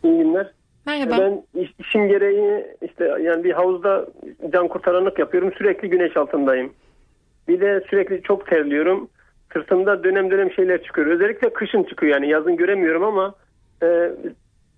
İyi 0.03 0.17
günler. 0.17 0.51
Merhaba. 0.85 1.17
Ben 1.19 1.61
iş, 1.61 1.69
işim 1.79 2.07
gereği 2.07 2.65
işte 2.81 3.05
yani 3.05 3.43
bir 3.43 3.51
havuzda 3.51 4.05
can 4.53 4.67
kurtaranlık 4.67 5.19
yapıyorum. 5.19 5.51
Sürekli 5.57 5.89
güneş 5.89 6.17
altındayım. 6.17 6.73
Bir 7.47 7.61
de 7.61 7.83
sürekli 7.89 8.21
çok 8.23 8.47
terliyorum. 8.47 9.09
Sırtımda 9.53 10.03
dönem 10.03 10.31
dönem 10.31 10.51
şeyler 10.51 10.83
çıkıyor. 10.83 11.07
Özellikle 11.07 11.53
kışın 11.53 11.83
çıkıyor 11.83 12.13
yani 12.13 12.29
yazın 12.29 12.57
göremiyorum 12.57 13.03
ama 13.03 13.35
e, 13.83 14.11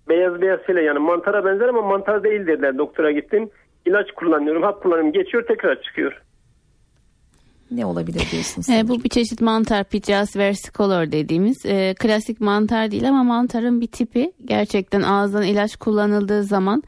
beyaz 0.08 0.40
beyaz 0.40 0.60
şeyler 0.66 0.82
yani 0.82 0.98
mantara 0.98 1.44
benzer 1.44 1.68
ama 1.68 1.82
mantar 1.82 2.24
değil 2.24 2.46
dediler 2.46 2.78
doktora 2.78 3.12
gittim. 3.12 3.50
İlaç 3.86 4.12
kullanıyorum 4.12 4.62
hap 4.62 4.82
kullanıyorum 4.82 5.12
geçiyor 5.12 5.46
tekrar 5.46 5.82
çıkıyor. 5.82 6.22
Ne 7.70 7.86
olabilir 7.86 8.22
diyorsunuz? 8.32 8.68
E, 8.68 8.88
bu 8.88 9.04
bir 9.04 9.08
çeşit 9.08 9.40
mantar 9.40 9.84
Pityas 9.84 10.36
versicolor 10.36 11.12
dediğimiz 11.12 11.66
e, 11.66 11.94
klasik 11.98 12.40
mantar 12.40 12.90
değil 12.90 13.08
ama 13.08 13.24
mantarın 13.24 13.80
bir 13.80 13.86
tipi 13.86 14.32
gerçekten 14.44 15.02
ağızdan 15.02 15.42
ilaç 15.42 15.76
kullanıldığı 15.76 16.42
zaman 16.42 16.82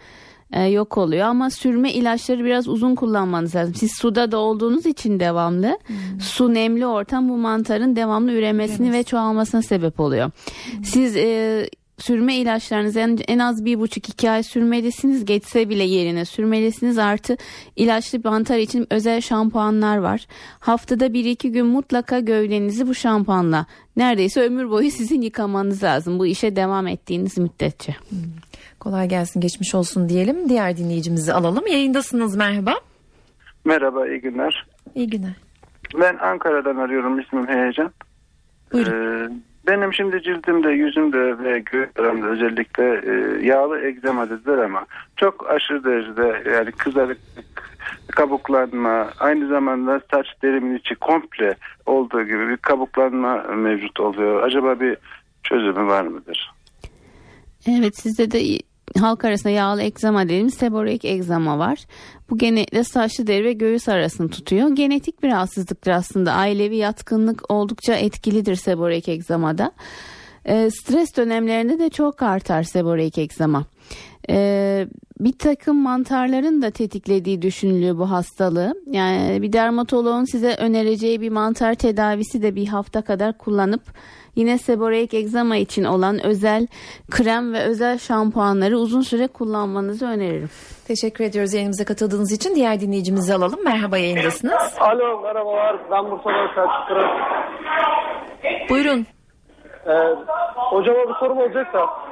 e, 0.53 0.63
yok 0.63 0.99
oluyor 0.99 1.27
ama 1.27 1.51
sürme 1.51 1.93
ilaçları 1.93 2.45
biraz 2.45 2.69
uzun 2.69 2.95
kullanmanız 2.95 3.55
lazım. 3.55 3.75
Siz 3.75 3.91
suda 4.01 4.33
da 4.33 4.39
olduğunuz 4.39 4.87
için 4.87 5.21
devamlı 5.21 5.79
hmm. 5.87 6.21
su 6.21 6.55
nemli 6.55 6.87
ortam 6.87 7.29
bu 7.29 7.37
mantarın 7.37 7.97
devamlı 7.97 8.33
üremesini 8.33 8.89
evet. 8.89 8.99
ve 8.99 9.03
çoğalmasına 9.03 9.63
sebep 9.63 10.01
oluyor. 10.01 10.25
Hmm. 10.27 10.85
Siz 10.85 11.17
e, 11.17 11.69
sürme 11.99 12.37
ilaçlarınızı 12.37 13.01
en, 13.01 13.19
en 13.29 13.39
az 13.39 13.65
bir 13.65 13.81
buçuk 13.81 14.09
iki 14.09 14.31
ay 14.31 14.43
sürmelisiniz. 14.43 15.25
Geçse 15.25 15.69
bile 15.69 15.85
yerine 15.85 16.25
sürmelisiniz. 16.25 16.99
Artı 16.99 17.37
ilaçlı 17.77 18.21
mantar 18.25 18.59
için 18.59 18.87
özel 18.91 19.21
şampuanlar 19.21 19.99
var. 19.99 20.27
Haftada 20.61 21.13
bir 21.13 21.25
iki 21.25 21.53
gün 21.53 21.67
mutlaka 21.67 22.21
gövdenizi 22.21 22.87
bu 22.89 22.95
şampuanla 22.95 23.67
neredeyse 23.97 24.41
ömür 24.41 24.71
boyu 24.71 24.91
sizin 24.91 25.21
yıkamanız 25.21 25.83
lazım. 25.83 26.19
Bu 26.19 26.27
işe 26.27 26.57
devam 26.57 26.87
ettiğiniz 26.87 27.39
müddetçe. 27.39 27.93
Hmm. 28.09 28.19
Kolay 28.81 29.09
gelsin 29.09 29.41
geçmiş 29.41 29.75
olsun 29.75 30.09
diyelim. 30.09 30.49
Diğer 30.49 30.77
dinleyicimizi 30.77 31.33
alalım. 31.33 31.67
Yayındasınız 31.67 32.37
merhaba. 32.37 32.75
Merhaba 33.65 34.09
iyi 34.09 34.21
günler. 34.21 34.67
İyi 34.95 35.11
günler. 35.11 35.35
Ben 36.01 36.17
Ankara'dan 36.17 36.77
arıyorum 36.77 37.21
ismim 37.21 37.49
Heyecan. 37.49 37.93
Buyurun. 38.73 38.93
Ee, 38.93 39.48
benim 39.69 39.95
şimdi 39.95 40.23
cildimde, 40.23 40.71
yüzümde 40.71 41.39
ve 41.39 41.59
göğüslerimde 41.59 42.27
özellikle 42.27 42.85
e, 42.85 43.47
yağlı 43.47 43.81
egzama 43.81 44.31
dediler 44.31 44.59
ama 44.59 44.87
çok 45.17 45.51
aşırı 45.51 45.85
derecede 45.85 46.51
yani 46.51 46.73
kızarık, 46.73 47.19
kabuklanma, 48.09 49.11
aynı 49.21 49.49
zamanda 49.49 50.01
saç 50.11 50.27
derimin 50.43 50.77
içi 50.79 50.95
komple 50.95 51.55
olduğu 51.87 52.23
gibi 52.23 52.49
bir 52.49 52.57
kabuklanma 52.57 53.43
mevcut 53.43 54.01
oluyor. 54.01 54.43
Acaba 54.43 54.81
bir 54.81 54.97
çözümü 55.43 55.87
var 55.87 56.03
mıdır? 56.03 56.53
Evet 57.69 57.97
sizde 57.97 58.31
de 58.31 58.59
halk 59.01 59.25
arasında 59.25 59.53
yağlı 59.53 59.83
egzama 59.83 60.25
dediğimiz 60.25 60.55
seboreik 60.55 61.05
egzama 61.05 61.59
var. 61.59 61.79
Bu 62.31 62.39
genellikle 62.39 62.85
saçlı 62.85 63.27
deri 63.27 63.45
ve 63.45 63.53
göğüs 63.53 63.89
arasını 63.89 64.29
tutuyor. 64.29 64.69
Genetik 64.69 65.23
bir 65.23 65.29
rahatsızlıktır 65.29 65.91
aslında. 65.91 66.33
Ailevi 66.33 66.77
yatkınlık 66.77 67.51
oldukça 67.53 67.95
etkilidir 67.95 68.57
seboreik 68.57 69.09
egzamada. 69.09 69.73
E, 70.45 70.71
stres 70.71 71.17
dönemlerinde 71.17 71.79
de 71.79 71.91
çok 71.91 72.23
artar 72.23 72.63
seboreik 72.63 73.19
egzama. 73.19 73.65
E, 74.31 74.87
bir 75.21 75.39
takım 75.39 75.83
mantarların 75.83 76.63
da 76.63 76.71
tetiklediği 76.71 77.43
düşünülüyor 77.43 77.99
bu 77.99 78.11
hastalığı. 78.11 78.75
Yani 78.87 79.43
bir 79.43 79.53
dermatoloğun 79.53 80.25
size 80.25 80.55
önereceği 80.55 81.21
bir 81.21 81.31
mantar 81.31 81.75
tedavisi 81.75 82.43
de 82.43 82.55
bir 82.55 82.67
hafta 82.67 83.03
kadar 83.03 83.39
kullanıp 83.39 83.83
Yine 84.39 84.59
seboreik 84.59 85.15
egzama 85.15 85.57
için 85.57 85.85
olan 85.85 86.27
özel 86.27 86.67
krem 87.11 87.53
ve 87.53 87.59
özel 87.61 87.99
şampuanları 87.99 88.79
uzun 88.79 89.01
süre 89.01 89.27
kullanmanızı 89.27 90.07
öneririm. 90.07 90.51
Teşekkür 90.87 91.25
ediyoruz 91.25 91.55
yayınımıza 91.55 91.85
katıldığınız 91.85 92.33
için. 92.33 92.55
Diğer 92.55 92.81
dinleyicimizi 92.81 93.35
alalım. 93.35 93.65
Merhaba 93.65 93.99
yayındasınız. 93.99 94.77
Alo 94.81 95.21
merhabalar. 95.21 95.77
Ben 95.91 96.11
Bursa'dan 96.11 96.47
Selçuk 96.55 96.89
Kıran. 96.89 97.11
Buyurun. 98.69 99.07
Ee, 99.87 99.93
hocama 100.55 101.09
bir 101.09 101.15
sorum 101.21 101.39
olacak 101.39 101.75
da. 101.75 102.08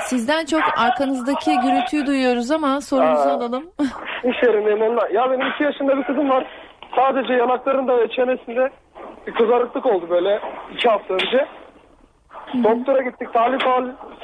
Sizden 0.00 0.44
çok 0.44 0.62
arkanızdaki 0.76 1.50
gürültüyü 1.60 2.06
duyuyoruz 2.06 2.50
ama 2.50 2.80
sorunuzu 2.80 3.28
Aa, 3.28 3.32
alalım. 3.32 3.64
İş 4.24 4.42
yerindeyim 4.42 4.82
onunla. 4.82 5.08
Ya 5.12 5.30
benim 5.30 5.46
iki 5.46 5.64
yaşında 5.64 5.96
bir 5.96 6.02
kızım 6.04 6.30
var. 6.30 6.46
Sadece 6.96 7.32
yanaklarında 7.32 7.98
ve 7.98 8.08
çenesinde 8.08 8.70
bir 9.26 9.34
kızarıklık 9.34 9.86
oldu 9.86 10.06
böyle 10.10 10.40
iki 10.74 10.88
hafta 10.88 11.14
önce. 11.14 11.46
Doktora 12.64 13.02
gittik 13.02 13.32
tahlil 13.32 13.58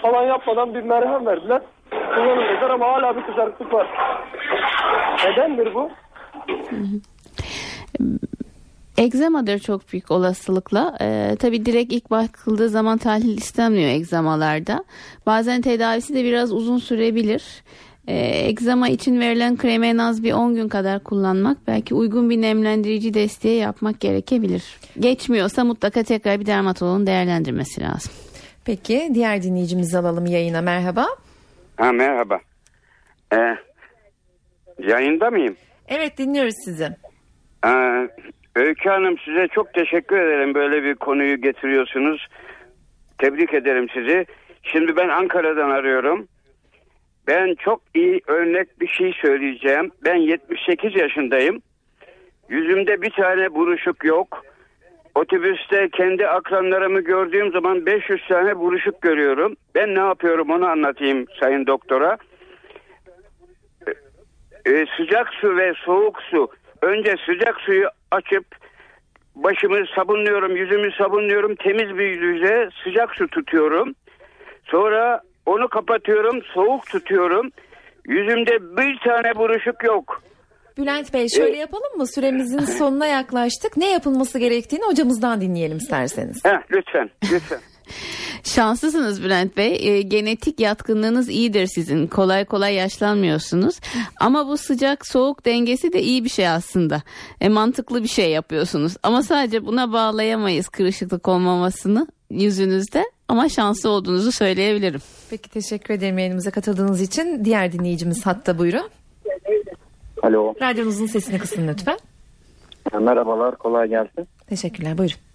falan 0.02 0.22
yapmadan 0.22 0.74
bir 0.74 0.82
merhem 0.82 1.26
verdiler. 1.26 1.62
Kullanın 1.90 2.44
dediler 2.44 2.70
ama 2.70 2.86
hala 2.86 3.16
bir 3.16 3.22
kızarıklık 3.22 3.72
var. 3.72 3.86
Nedendir 5.24 5.74
bu? 5.74 5.90
Egzamadır 8.98 9.58
çok 9.58 9.92
büyük 9.92 10.10
olasılıkla. 10.10 10.96
Ee, 11.00 11.36
tabii 11.38 11.66
direkt 11.66 11.92
ilk 11.92 12.10
bakıldığı 12.10 12.68
zaman 12.68 12.98
tahlil 12.98 13.38
istenmiyor 13.38 13.90
egzamalarda. 13.90 14.84
Bazen 15.26 15.62
tedavisi 15.62 16.14
de 16.14 16.24
biraz 16.24 16.52
uzun 16.52 16.78
sürebilir. 16.78 17.44
E, 18.08 18.16
egzama 18.48 18.88
için 18.88 19.20
verilen 19.20 19.56
kremi 19.56 19.86
en 19.86 19.98
az 19.98 20.22
bir 20.22 20.32
10 20.32 20.54
gün 20.54 20.68
kadar 20.68 21.04
kullanmak 21.04 21.58
belki 21.66 21.94
uygun 21.94 22.30
bir 22.30 22.40
nemlendirici 22.40 23.14
desteği 23.14 23.58
yapmak 23.58 24.00
gerekebilir. 24.00 24.64
Geçmiyorsa 25.00 25.64
mutlaka 25.64 26.02
tekrar 26.02 26.40
bir 26.40 26.46
dermatologun 26.46 27.06
değerlendirmesi 27.06 27.80
lazım. 27.80 28.12
Peki 28.64 29.10
diğer 29.14 29.42
dinleyicimizi 29.42 29.98
alalım 29.98 30.26
yayına 30.26 30.60
merhaba. 30.60 31.06
Ha 31.76 31.92
merhaba. 31.92 32.40
Ee, 33.32 33.36
yayında 34.88 35.30
mıyım? 35.30 35.56
Evet 35.88 36.18
dinliyoruz 36.18 36.54
sizi. 36.64 36.88
Ee, 37.66 37.70
Öykü 38.56 38.88
Hanım 38.88 39.18
size 39.18 39.48
çok 39.48 39.74
teşekkür 39.74 40.16
ederim 40.16 40.54
böyle 40.54 40.82
bir 40.82 40.94
konuyu 40.94 41.40
getiriyorsunuz. 41.40 42.26
Tebrik 43.18 43.54
ederim 43.54 43.88
sizi. 43.94 44.26
Şimdi 44.62 44.96
ben 44.96 45.08
Ankara'dan 45.08 45.70
arıyorum. 45.70 46.28
Ben 47.26 47.54
çok 47.54 47.82
iyi 47.94 48.20
örnek 48.26 48.80
bir 48.80 48.88
şey 48.88 49.12
söyleyeceğim. 49.22 49.90
Ben 50.04 50.14
78 50.14 50.96
yaşındayım. 50.96 51.62
Yüzümde 52.48 53.02
bir 53.02 53.10
tane 53.10 53.54
buruşuk 53.54 54.04
yok. 54.04 54.42
Otobüste 55.14 55.88
kendi 55.88 56.28
akranlarımı 56.28 57.00
gördüğüm 57.00 57.52
zaman 57.52 57.86
500 57.86 58.28
tane 58.28 58.58
buruşuk 58.58 59.02
görüyorum. 59.02 59.56
Ben 59.74 59.94
ne 59.94 60.00
yapıyorum 60.00 60.50
onu 60.50 60.66
anlatayım 60.66 61.26
sayın 61.40 61.66
doktora. 61.66 62.16
Ee, 64.66 64.84
sıcak 64.96 65.28
su 65.34 65.56
ve 65.56 65.72
soğuk 65.84 66.22
su. 66.22 66.50
Önce 66.82 67.14
sıcak 67.26 67.60
suyu 67.60 67.88
açıp 68.10 68.44
başımı 69.34 69.76
sabunluyorum, 69.96 70.56
yüzümü 70.56 70.92
sabunluyorum. 70.92 71.54
Temiz 71.54 71.98
bir 71.98 72.20
yüze 72.20 72.68
sıcak 72.84 73.14
su 73.14 73.28
tutuyorum. 73.28 73.94
Sonra 74.64 75.20
onu 75.46 75.68
kapatıyorum, 75.68 76.42
soğuk 76.54 76.86
tutuyorum. 76.86 77.50
Yüzümde 78.06 78.76
bir 78.76 78.98
tane 79.04 79.36
buruşuk 79.36 79.84
yok. 79.84 80.22
Bülent 80.78 81.14
Bey 81.14 81.28
şöyle 81.28 81.56
yapalım 81.56 81.96
mı? 81.96 82.06
Süremizin 82.06 82.58
sonuna 82.58 83.06
yaklaştık. 83.06 83.76
Ne 83.76 83.90
yapılması 83.90 84.38
gerektiğini 84.38 84.84
hocamızdan 84.84 85.40
dinleyelim 85.40 85.76
isterseniz. 85.76 86.44
Heh, 86.44 86.58
lütfen, 86.70 87.10
lütfen. 87.32 87.58
Şanslısınız 88.44 89.22
Bülent 89.22 89.56
Bey. 89.56 89.78
E, 89.88 90.02
genetik 90.02 90.60
yatkınlığınız 90.60 91.28
iyidir 91.28 91.66
sizin. 91.66 92.06
Kolay 92.06 92.44
kolay 92.44 92.74
yaşlanmıyorsunuz. 92.74 93.80
Ama 94.20 94.48
bu 94.48 94.56
sıcak 94.56 95.06
soğuk 95.06 95.46
dengesi 95.46 95.92
de 95.92 96.02
iyi 96.02 96.24
bir 96.24 96.28
şey 96.28 96.48
aslında. 96.48 97.02
E, 97.40 97.48
mantıklı 97.48 98.02
bir 98.02 98.08
şey 98.08 98.30
yapıyorsunuz. 98.30 98.96
Ama 99.02 99.22
sadece 99.22 99.66
buna 99.66 99.92
bağlayamayız 99.92 100.68
kırışıklık 100.68 101.28
olmamasını 101.28 102.06
yüzünüzde. 102.30 103.04
Ama 103.28 103.48
şanslı 103.48 103.88
olduğunuzu 103.88 104.32
söyleyebilirim. 104.32 105.00
Peki 105.30 105.50
teşekkür 105.50 105.94
ederim 105.94 106.18
yayınımıza 106.18 106.50
katıldığınız 106.50 107.00
için. 107.00 107.44
Diğer 107.44 107.72
dinleyicimiz 107.72 108.26
hatta 108.26 108.58
buyurun. 108.58 108.88
Alo. 110.22 110.54
Radyonuzun 110.60 111.06
sesini 111.06 111.38
kısın 111.38 111.68
lütfen. 111.68 111.98
Merhabalar 113.00 113.56
kolay 113.58 113.88
gelsin. 113.88 114.28
Teşekkürler 114.48 114.98
buyurun. 114.98 115.25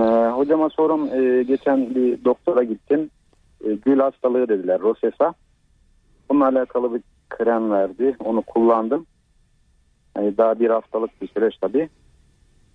Ee, 0.00 0.30
hocama 0.30 0.70
sorum 0.70 1.08
e, 1.14 1.42
geçen 1.42 1.94
bir 1.94 2.24
doktora 2.24 2.62
gittim. 2.62 3.10
E, 3.64 3.74
gül 3.74 3.98
hastalığı 3.98 4.48
dediler 4.48 4.80
rosesa. 4.80 5.34
Bununla 6.30 6.46
alakalı 6.48 6.94
bir 6.94 7.02
krem 7.30 7.70
verdi. 7.70 8.16
Onu 8.24 8.42
kullandım. 8.42 9.06
Yani 10.16 10.36
daha 10.36 10.60
bir 10.60 10.70
haftalık 10.70 11.22
bir 11.22 11.28
süreç 11.28 11.56
tabii. 11.60 11.88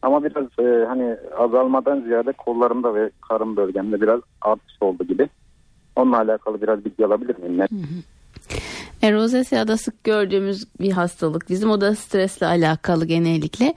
Ama 0.01 0.23
biraz 0.23 0.45
e, 0.59 0.85
hani 0.85 1.17
azalmadan 1.37 2.01
ziyade 2.01 2.31
kollarımda 2.31 2.95
ve 2.95 3.09
karın 3.29 3.55
bölgemde 3.55 4.01
biraz 4.01 4.21
artış 4.41 4.75
oldu 4.81 5.03
gibi. 5.03 5.29
Onunla 5.95 6.17
alakalı 6.17 6.61
biraz 6.61 6.85
bilgi 6.85 7.05
alabilir 7.05 7.37
miyim? 7.37 7.59
Hı 7.59 7.63
hı. 7.63 8.14
E, 9.05 9.13
Rozacea'da 9.13 9.77
sık 9.77 10.03
gördüğümüz 10.03 10.63
bir 10.79 10.91
hastalık 10.91 11.49
bizim 11.49 11.69
o 11.69 11.81
da 11.81 11.95
stresle 11.95 12.45
alakalı 12.45 13.05
genellikle. 13.05 13.73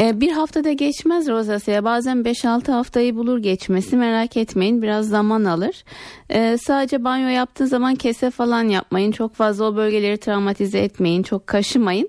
E, 0.00 0.20
bir 0.20 0.32
haftada 0.32 0.72
geçmez 0.72 1.28
rozasea 1.28 1.84
bazen 1.84 2.16
5-6 2.24 2.72
haftayı 2.72 3.16
bulur 3.16 3.38
geçmesi 3.38 3.96
merak 3.96 4.36
etmeyin 4.36 4.82
biraz 4.82 5.08
zaman 5.08 5.44
alır. 5.44 5.84
E, 6.30 6.58
sadece 6.58 7.04
banyo 7.04 7.28
yaptığın 7.28 7.66
zaman 7.66 7.94
kese 7.94 8.30
falan 8.30 8.62
yapmayın 8.62 9.12
çok 9.12 9.34
fazla 9.34 9.64
o 9.64 9.76
bölgeleri 9.76 10.18
travmatize 10.18 10.78
etmeyin 10.78 11.22
çok 11.22 11.46
kaşımayın. 11.46 12.08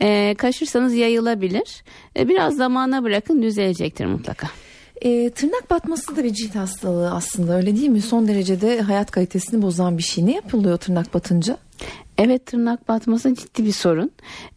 E, 0.00 0.34
kaşırsanız 0.38 0.94
yayılabilir. 0.94 1.84
E, 2.18 2.28
biraz 2.28 2.56
zamana 2.56 3.02
bırakın 3.02 3.42
düzelecektir 3.42 4.06
mutlaka. 4.06 4.48
E, 5.02 5.30
tırnak 5.30 5.70
batması 5.70 6.16
da 6.16 6.24
bir 6.24 6.32
cilt 6.32 6.54
hastalığı 6.54 7.10
aslında 7.10 7.56
öyle 7.56 7.76
değil 7.76 7.88
mi? 7.88 8.02
Son 8.02 8.28
derecede 8.28 8.80
hayat 8.80 9.10
kalitesini 9.10 9.62
bozan 9.62 9.98
bir 9.98 10.02
şey. 10.02 10.26
Ne 10.26 10.34
yapılıyor 10.34 10.76
tırnak 10.76 11.14
batınca? 11.14 11.56
Evet 12.18 12.46
tırnak 12.46 12.88
batması 12.88 13.34
ciddi 13.34 13.64
bir 13.64 13.72
sorun. 13.72 14.10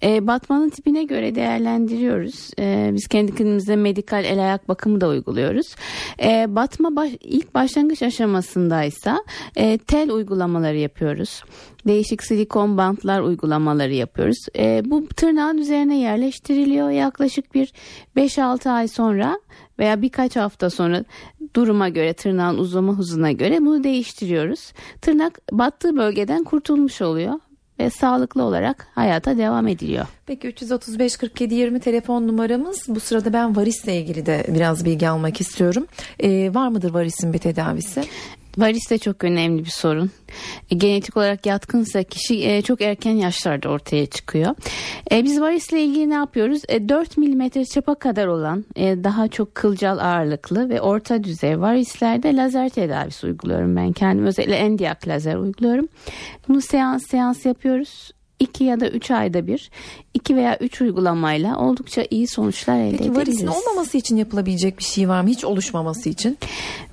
E, 0.04 0.28
batmanın 0.28 0.70
tipine 0.70 1.04
göre 1.04 1.36
değerlendiriyoruz. 1.36 2.52
E, 2.60 2.90
biz 2.94 3.08
kendi 3.08 3.36
kendimize 3.36 3.76
medikal 3.76 4.26
el 4.26 4.40
ayak 4.40 4.70
bakımı 4.70 5.02
da 5.02 5.08
uyguluyoruz. 5.08 5.76
E, 6.24 6.56
batma 6.56 6.96
baş, 6.96 7.12
ilk 7.22 7.54
başlangıç 7.54 8.04
aşamasındaysa 8.04 9.24
e, 9.56 9.78
tel 9.78 10.12
uygulamaları 10.12 10.78
yapıyoruz. 10.78 11.44
Değişik 11.88 12.24
silikon 12.24 12.78
bantlar 12.78 13.22
uygulamaları 13.22 13.94
yapıyoruz. 13.94 14.46
E, 14.58 14.82
bu 14.86 15.08
tırnağın 15.08 15.58
üzerine 15.58 16.00
yerleştiriliyor. 16.00 16.90
Yaklaşık 16.90 17.56
bir 17.56 17.74
5-6 18.18 18.70
ay 18.70 18.88
sonra 18.88 19.40
veya 19.80 20.02
birkaç 20.02 20.36
hafta 20.36 20.70
sonra 20.70 21.04
duruma 21.56 21.90
göre 21.90 22.14
tırnağın 22.14 22.58
uzama 22.58 22.98
hızına 22.98 23.32
göre 23.32 23.58
bunu 23.62 23.84
değiştiriyoruz. 23.84 24.74
Tırnak 25.02 25.40
battığı 25.52 25.98
bölgeden 25.98 26.44
kurtulmuş 26.44 27.02
oluyor 27.02 27.09
ve 27.80 27.90
sağlıklı 27.90 28.44
olarak 28.44 28.88
hayata 28.96 29.38
devam 29.38 29.68
ediliyor. 29.68 30.06
Peki 30.26 30.48
335 30.48 31.18
47 31.18 31.56
20 31.56 31.80
telefon 31.80 32.28
numaramız. 32.28 32.86
Bu 32.88 33.00
sırada 33.00 33.34
ben 33.34 33.56
varisle 33.56 34.02
ilgili 34.02 34.26
de 34.26 34.46
biraz 34.48 34.86
bilgi 34.86 35.10
almak 35.10 35.42
istiyorum. 35.42 35.88
Ee, 36.20 36.54
var 36.54 36.68
mıdır 36.68 36.94
varisin 36.94 37.34
bir 37.34 37.40
tedavisi? 37.40 38.04
Varis 38.60 38.90
de 38.90 38.98
çok 38.98 39.24
önemli 39.24 39.66
bir 39.66 39.70
sorun. 39.70 40.12
E, 40.72 40.76
genetik 40.76 41.18
olarak 41.18 41.46
yatkınsa 41.46 42.04
kişi 42.04 42.50
e, 42.50 42.62
çok 42.62 42.82
erken 42.82 43.12
yaşlarda 43.12 43.70
ortaya 43.70 44.06
çıkıyor. 44.06 44.56
E, 45.12 45.24
biz 45.24 45.42
varisle 45.42 45.84
ilgili 45.84 46.10
ne 46.10 46.14
yapıyoruz? 46.14 46.64
4 46.64 47.18
milimetre 47.18 47.66
çapa 47.66 47.96
kadar 47.96 48.28
olan 48.28 48.66
daha 48.78 49.28
çok 49.28 49.56
kılcal 49.56 49.98
ağırlıklı 49.98 50.70
ve 50.70 50.82
orta 50.82 51.24
düzey 51.24 51.60
varislerde 51.60 52.36
lazer 52.36 52.70
tedavisi 52.70 53.28
uyguluyorum 53.28 53.76
ben 53.76 53.92
kendim. 53.92 54.26
Özellikle 54.26 54.56
endiak 54.56 55.08
lazer 55.08 55.36
uyguluyorum. 55.36 55.88
Bunu 56.48 56.62
seans 56.62 57.08
seans 57.08 57.46
yapıyoruz. 57.46 58.12
2 58.40 58.64
ya 58.64 58.80
da 58.80 58.90
3 58.90 59.12
ayda 59.12 59.48
bir 59.48 59.72
2 60.14 60.36
veya 60.36 60.58
3 60.58 60.82
uygulamayla 60.82 61.58
oldukça 61.58 62.06
iyi 62.10 62.28
sonuçlar 62.28 62.80
elde 62.80 62.92
Peki, 62.92 63.04
edebiliriz. 63.04 63.38
Peki 63.38 63.48
varisin 63.48 63.68
olmaması 63.70 63.98
için 63.98 64.18
yapılabilecek 64.18 64.78
bir 64.78 64.84
şey 64.84 65.10
var 65.10 65.22
mı? 65.22 65.30
Hiç 65.30 65.46
oluşmaması 65.46 66.10
için? 66.10 66.38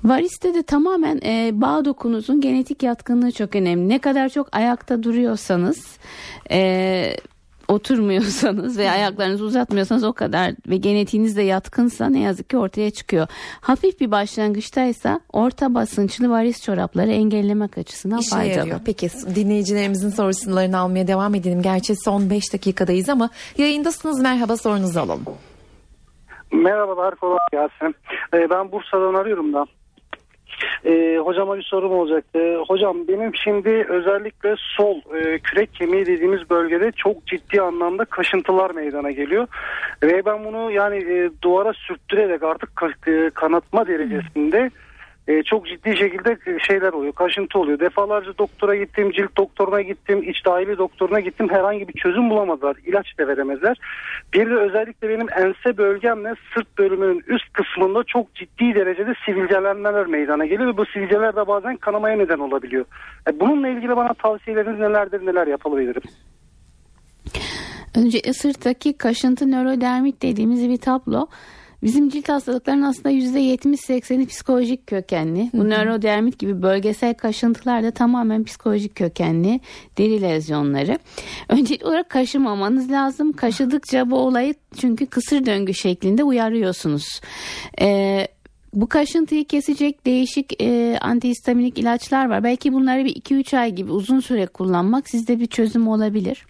Variste 0.03 0.53
de 0.53 0.63
tamamen 0.63 1.21
e, 1.23 1.51
bağ 1.53 1.85
dokunuzun 1.85 2.41
genetik 2.41 2.83
yatkınlığı 2.83 3.31
çok 3.31 3.55
önemli. 3.55 3.89
Ne 3.89 3.99
kadar 3.99 4.29
çok 4.29 4.55
ayakta 4.55 5.03
duruyorsanız 5.03 5.97
e, 6.51 7.17
oturmuyorsanız 7.67 8.77
ve 8.77 8.91
ayaklarınızı 8.91 9.43
uzatmıyorsanız 9.43 10.03
o 10.03 10.13
kadar 10.13 10.53
ve 10.67 10.77
genetiğiniz 10.77 11.37
de 11.37 11.41
yatkınsa 11.41 12.09
ne 12.09 12.19
yazık 12.19 12.49
ki 12.49 12.57
ortaya 12.57 12.91
çıkıyor. 12.91 13.27
Hafif 13.61 13.99
bir 13.99 14.11
başlangıçtaysa 14.11 15.19
orta 15.33 15.73
basınçlı 15.73 16.29
varis 16.29 16.63
çorapları 16.63 17.11
engellemek 17.11 17.77
açısından 17.77 18.19
İşe 18.19 18.29
faydalı. 18.29 18.57
Yarıyor. 18.57 18.79
Peki 18.85 19.09
dinleyicilerimizin 19.35 20.09
sorularını 20.09 20.77
almaya 20.77 21.07
devam 21.07 21.35
edelim. 21.35 21.61
Gerçi 21.61 21.95
son 21.95 22.29
5 22.29 22.53
dakikadayız 22.53 23.09
ama 23.09 23.29
yayındasınız. 23.57 24.21
Merhaba 24.21 24.57
sorunuzu 24.57 24.99
alalım. 24.99 25.25
Merhabalar 26.51 27.15
kolay 27.15 27.37
gelsin. 27.51 27.95
Ee, 28.33 28.49
ben 28.49 28.71
Bursa'dan 28.71 29.13
arıyorum 29.13 29.53
da. 29.53 29.65
E, 30.85 31.17
hocama 31.17 31.57
bir 31.57 31.63
sorum 31.63 31.91
olacaktı. 31.91 32.57
Hocam 32.67 33.07
benim 33.07 33.35
şimdi 33.35 33.69
özellikle 33.69 34.55
sol 34.57 34.97
e, 34.97 35.39
kürek 35.39 35.73
kemiği 35.73 36.05
dediğimiz 36.05 36.49
bölgede 36.49 36.91
çok 36.91 37.27
ciddi 37.27 37.61
anlamda 37.61 38.05
kaşıntılar 38.05 38.71
meydana 38.71 39.11
geliyor. 39.11 39.47
Ve 40.03 40.25
ben 40.25 40.45
bunu 40.45 40.71
yani 40.71 40.97
e, 40.97 41.29
duvara 41.41 41.73
sürttürerek 41.73 42.43
artık 42.43 42.69
e, 43.07 43.29
kanatma 43.33 43.87
derecesinde 43.87 44.71
e, 45.27 45.43
çok 45.43 45.67
ciddi 45.67 45.97
şekilde 45.97 46.37
şeyler 46.67 46.93
oluyor. 46.93 47.13
Kaşıntı 47.13 47.59
oluyor. 47.59 47.79
Defalarca 47.79 48.37
doktora 48.37 48.75
gittim, 48.75 49.11
cilt 49.11 49.37
doktoruna 49.37 49.81
gittim, 49.81 50.23
iç 50.23 50.45
dahili 50.45 50.77
doktoruna 50.77 51.19
gittim. 51.19 51.49
Herhangi 51.49 51.87
bir 51.87 51.93
çözüm 51.93 52.29
bulamadılar. 52.29 52.77
İlaç 52.85 53.17
da 53.19 53.27
veremezler. 53.27 53.77
Bir 54.33 54.49
de 54.49 54.55
özellikle 54.55 55.09
benim 55.09 55.27
ense 55.37 55.77
bölgemle 55.77 56.33
sırt 56.53 56.77
bölümünün 56.77 57.23
üst 57.27 57.53
kısmında 57.53 58.03
çok 58.03 58.35
ciddi 58.35 58.75
derecede 58.75 59.13
sivilcelenmeler 59.25 60.05
meydana 60.05 60.45
geliyor 60.45 60.73
ve 60.73 60.77
bu 60.77 60.85
sivilceler 60.85 61.35
de 61.35 61.47
bazen 61.47 61.77
kanamaya 61.77 62.17
neden 62.17 62.39
olabiliyor. 62.39 62.85
E, 63.29 63.39
bununla 63.39 63.67
ilgili 63.67 63.95
bana 63.95 64.13
tavsiyeleriniz 64.13 64.79
nelerdir, 64.79 65.25
neler 65.25 65.47
yapabilirim? 65.47 66.01
Önce 67.95 68.33
sırttaki 68.33 68.97
kaşıntı 68.97 69.51
nörodermit 69.51 70.21
dediğimiz 70.21 70.69
bir 70.69 70.77
tablo. 70.77 71.27
Bizim 71.87 72.09
cilt 72.09 72.29
hastalıklarının 72.29 72.81
aslında 72.81 73.11
%70-80'i 73.11 74.25
psikolojik 74.25 74.87
kökenli. 74.87 75.49
Bu 75.53 75.69
nörodermit 75.69 76.39
gibi 76.39 76.61
bölgesel 76.61 77.13
kaşıntılar 77.13 77.83
da 77.83 77.91
tamamen 77.91 78.43
psikolojik 78.43 78.95
kökenli 78.95 79.59
deri 79.97 80.21
lezyonları. 80.21 80.99
Öncelikli 81.49 81.85
olarak 81.85 82.09
kaşımamanız 82.09 82.91
lazım. 82.91 83.31
Kaşıdıkça 83.31 84.11
bu 84.11 84.17
olayı 84.17 84.53
çünkü 84.77 85.05
kısır 85.05 85.45
döngü 85.45 85.73
şeklinde 85.73 86.23
uyarıyorsunuz. 86.23 87.21
Ee, 87.81 88.27
bu 88.73 88.87
kaşıntıyı 88.87 89.45
kesecek 89.45 90.05
değişik 90.05 90.61
e, 90.61 90.97
antihistaminik 91.01 91.79
ilaçlar 91.79 92.29
var. 92.29 92.43
Belki 92.43 92.73
bunları 92.73 93.05
bir 93.05 93.15
2-3 93.15 93.57
ay 93.57 93.75
gibi 93.75 93.91
uzun 93.91 94.19
süre 94.19 94.47
kullanmak 94.47 95.09
sizde 95.09 95.39
bir 95.39 95.47
çözüm 95.47 95.87
olabilir. 95.87 96.45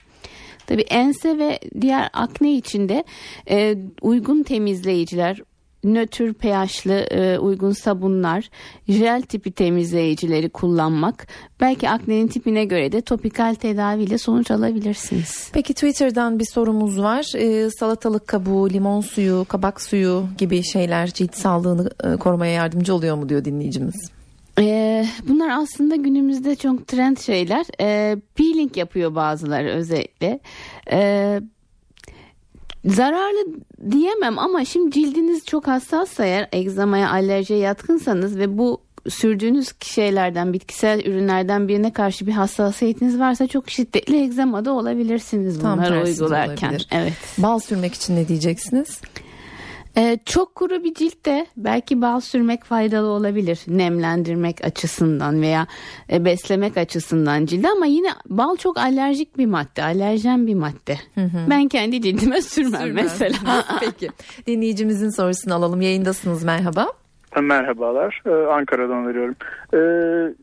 Tabi 0.67 0.81
ense 0.81 1.37
ve 1.37 1.59
diğer 1.81 2.09
akne 2.13 2.53
içinde 2.53 3.03
e, 3.49 3.77
uygun 4.01 4.43
temizleyiciler 4.43 5.41
nötr 5.83 6.33
pH'lı 6.33 6.93
e, 6.93 7.39
uygun 7.39 7.71
sabunlar, 7.71 8.49
jel 8.87 9.21
tipi 9.21 9.51
temizleyicileri 9.51 10.49
kullanmak 10.49 11.27
belki 11.59 11.89
aknenin 11.89 12.27
tipine 12.27 12.65
göre 12.65 12.91
de 12.91 13.01
topikal 13.01 13.55
tedaviyle 13.55 14.17
sonuç 14.17 14.51
alabilirsiniz. 14.51 15.49
Peki 15.53 15.73
Twitter'dan 15.73 16.39
bir 16.39 16.45
sorumuz 16.45 16.99
var. 16.99 17.31
E, 17.35 17.69
salatalık 17.69 18.27
kabuğu, 18.27 18.69
limon 18.69 19.01
suyu, 19.01 19.45
kabak 19.49 19.81
suyu 19.81 20.25
gibi 20.37 20.63
şeyler 20.63 21.07
cilt 21.07 21.35
sağlığını 21.35 21.89
e, 22.03 22.17
korumaya 22.17 22.51
yardımcı 22.53 22.93
oluyor 22.93 23.15
mu 23.15 23.29
diyor 23.29 23.45
dinleyicimiz. 23.45 24.16
Ee, 24.59 25.05
bunlar 25.27 25.49
aslında 25.49 25.95
günümüzde 25.95 26.55
çok 26.55 26.87
trend 26.87 27.17
şeyler. 27.17 27.65
Ee, 27.81 28.17
peeling 28.35 28.77
yapıyor 28.77 29.15
bazıları 29.15 29.69
özellikle. 29.69 30.39
Ee, 30.91 31.41
zararlı 32.85 33.45
diyemem 33.91 34.39
ama 34.39 34.65
şimdi 34.65 34.91
cildiniz 34.91 35.45
çok 35.45 35.67
hassassa 35.67 36.25
eğer 36.25 36.49
egzamaya 36.51 37.11
alerjiye 37.11 37.59
yatkınsanız 37.59 38.37
ve 38.37 38.57
bu 38.57 38.81
sürdüğünüz 39.09 39.71
şeylerden 39.81 40.53
bitkisel 40.53 41.05
ürünlerden 41.05 41.67
birine 41.67 41.93
karşı 41.93 42.27
bir 42.27 42.31
hassasiyetiniz 42.31 43.19
varsa 43.19 43.47
çok 43.47 43.69
şiddetli 43.69 44.21
egzama 44.23 44.65
da 44.65 44.71
olabilirsiniz 44.71 45.61
bunları 45.61 46.03
uygularken. 46.03 46.67
Olabilir. 46.67 46.87
Evet. 46.91 47.13
Bal 47.37 47.59
sürmek 47.59 47.93
için 47.93 48.15
ne 48.15 48.27
diyeceksiniz? 48.27 49.01
Ee, 49.97 50.17
çok 50.25 50.55
kuru 50.55 50.83
bir 50.83 50.93
ciltte 50.93 51.45
belki 51.57 52.01
bal 52.01 52.19
sürmek 52.19 52.63
faydalı 52.63 53.07
olabilir 53.07 53.59
nemlendirmek 53.67 54.65
açısından 54.65 55.41
veya 55.41 55.67
e, 56.11 56.25
beslemek 56.25 56.77
açısından 56.77 57.45
cilde 57.45 57.67
ama 57.69 57.85
yine 57.85 58.09
bal 58.29 58.55
çok 58.55 58.77
alerjik 58.77 59.37
bir 59.37 59.45
madde 59.45 59.83
alerjen 59.83 60.47
bir 60.47 60.55
madde. 60.55 60.95
Hı 61.15 61.21
hı. 61.21 61.49
ben 61.49 61.67
kendi 61.67 62.01
cildime 62.01 62.41
sürmem, 62.41 62.81
sürmem. 62.81 62.95
mesela. 63.03 63.63
Peki. 63.79 64.09
Dinleyicimizin 64.47 65.09
sorusunu 65.09 65.53
alalım. 65.53 65.81
Yayındasınız 65.81 66.43
merhaba. 66.43 66.87
Merhabalar. 67.41 68.21
Ee, 68.25 68.29
Ankara'dan 68.29 69.05
arıyorum. 69.05 69.35
Ee, 69.73 70.33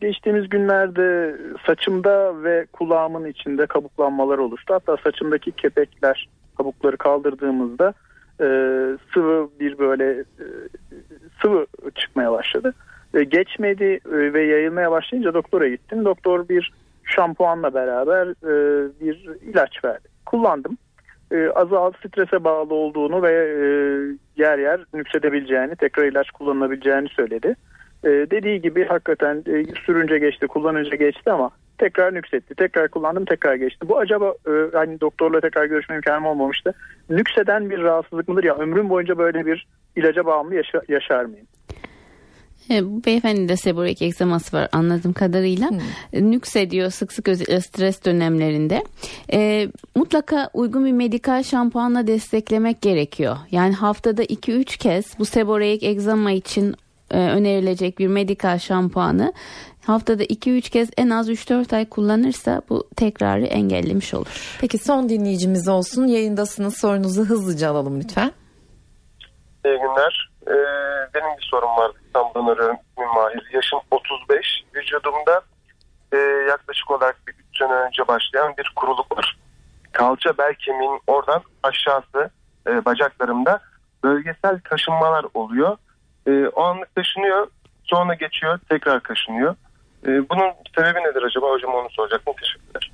geçtiğimiz 0.00 0.48
günlerde 0.48 1.36
saçımda 1.66 2.42
ve 2.42 2.66
kulağımın 2.72 3.24
içinde 3.24 3.66
kabuklanmalar 3.66 4.38
oluştu. 4.38 4.74
Hatta 4.74 4.96
saçımdaki 4.96 5.52
kepekler 5.52 6.28
kabukları 6.56 6.96
kaldırdığımızda 6.96 7.94
e, 8.40 8.46
sıvı 9.14 9.50
bir 9.60 9.78
böyle 9.78 10.10
e, 10.20 10.46
sıvı 11.42 11.66
çıkmaya 11.94 12.32
başladı. 12.32 12.74
E, 13.14 13.24
geçmedi 13.24 13.84
e, 13.84 14.32
ve 14.32 14.42
yayılmaya 14.42 14.90
başlayınca 14.90 15.34
doktora 15.34 15.68
gittim. 15.68 16.04
Doktor 16.04 16.48
bir 16.48 16.72
şampuanla 17.04 17.74
beraber 17.74 18.26
e, 18.26 18.88
bir 19.00 19.28
ilaç 19.42 19.84
verdi. 19.84 20.08
Kullandım. 20.26 20.78
E, 21.32 21.48
azalt 21.48 21.96
strese 21.96 22.44
bağlı 22.44 22.74
olduğunu 22.74 23.22
ve 23.22 23.32
e, 23.32 23.66
yer 24.42 24.58
yer 24.58 24.80
nüksedebileceğini, 24.94 25.76
tekrar 25.76 26.04
ilaç 26.04 26.30
kullanılabileceğini 26.30 27.08
söyledi. 27.08 27.56
E, 28.04 28.08
dediği 28.08 28.60
gibi 28.60 28.84
hakikaten 28.84 29.36
e, 29.36 29.64
sürünce 29.86 30.18
geçti, 30.18 30.46
kullanınca 30.46 30.96
geçti 30.96 31.30
ama 31.32 31.50
tekrar 31.78 32.14
nüksetti. 32.14 32.54
Tekrar 32.54 32.88
kullandım 32.88 33.24
tekrar 33.24 33.54
geçti. 33.54 33.88
Bu 33.88 33.98
acaba 33.98 34.34
e, 34.46 34.52
hani 34.72 35.00
doktorla 35.00 35.40
tekrar 35.40 35.64
görüşme 35.64 35.94
imkanım 35.94 36.26
olmamıştı. 36.26 36.74
Nükseden 37.10 37.70
bir 37.70 37.82
rahatsızlık 37.82 38.28
mıdır 38.28 38.44
ya 38.44 38.54
ömrüm 38.54 38.88
boyunca 38.88 39.18
böyle 39.18 39.46
bir 39.46 39.66
ilaca 39.96 40.26
bağımlı 40.26 40.54
yaşa, 40.54 40.82
yaşar 40.88 41.24
mıyım? 41.24 41.46
E, 42.70 42.84
bu 42.84 43.04
beyefendi 43.04 43.48
de 43.48 43.56
seborik 43.56 44.02
egzaması 44.02 44.56
var 44.56 44.68
anladığım 44.72 45.12
kadarıyla. 45.12 45.70
Hmm. 45.70 46.30
Nüks 46.30 46.56
ediyor 46.56 46.90
sık 46.90 47.12
sık 47.12 47.28
özellikle 47.28 47.60
stres 47.60 48.04
dönemlerinde. 48.04 48.84
E, 49.32 49.68
mutlaka 49.94 50.50
uygun 50.54 50.86
bir 50.86 50.92
medikal 50.92 51.42
şampuanla 51.42 52.06
desteklemek 52.06 52.82
gerekiyor. 52.82 53.36
Yani 53.50 53.74
haftada 53.74 54.24
2-3 54.24 54.78
kez 54.78 55.18
bu 55.18 55.24
seborik 55.24 55.82
egzama 55.82 56.32
için 56.32 56.74
e, 57.10 57.18
önerilecek 57.18 57.98
bir 57.98 58.06
medikal 58.06 58.58
şampuanı 58.58 59.32
haftada 59.86 60.24
2-3 60.24 60.70
kez 60.70 60.90
en 60.96 61.10
az 61.10 61.30
3-4 61.30 61.76
ay 61.76 61.88
kullanırsa 61.88 62.62
bu 62.68 62.88
tekrarı 62.96 63.44
engellemiş 63.44 64.14
olur. 64.14 64.56
Peki 64.60 64.78
son 64.78 65.08
dinleyicimiz 65.08 65.68
olsun. 65.68 66.06
Yayındasınız. 66.06 66.76
Sorunuzu 66.76 67.24
hızlıca 67.24 67.70
alalım 67.70 68.00
lütfen. 68.00 68.32
İyi 69.64 69.78
günler. 69.78 70.30
Ee, 70.46 70.52
benim 71.14 71.36
bir 71.38 71.48
sorum 71.50 71.76
vardı. 71.76 71.98
İstanbul'dan 72.06 72.46
arıyorum. 72.52 72.76
Mahir. 72.96 73.50
Yaşım 73.52 73.80
35. 73.90 74.64
Vücudumda 74.74 75.40
e, 76.12 76.16
yaklaşık 76.48 76.90
olarak 76.90 77.16
bir 77.26 77.32
3 77.32 77.58
sene 77.58 77.72
önce 77.72 78.08
başlayan 78.08 78.54
bir 78.58 78.72
kuruluk 78.76 79.18
var. 79.18 79.36
Kalça 79.92 80.38
bel 80.38 80.54
kemiğinin 80.54 81.00
oradan 81.06 81.42
aşağısı 81.62 82.30
e, 82.66 82.84
bacaklarımda 82.84 83.60
bölgesel 84.04 84.60
kaşınmalar 84.60 85.26
oluyor. 85.34 85.76
E, 86.26 86.48
o 86.48 86.62
anlık 86.62 86.94
taşınıyor. 86.94 87.46
Sonra 87.84 88.14
geçiyor. 88.14 88.58
Tekrar 88.68 89.02
kaşınıyor. 89.02 89.56
E, 90.04 90.08
bunun 90.08 90.52
sebebi 90.76 90.98
nedir 90.98 91.22
acaba? 91.22 91.50
Hocam 91.50 91.74
onu 91.74 91.88
soracaktım. 91.90 92.34
Teşekkürler. 92.40 92.90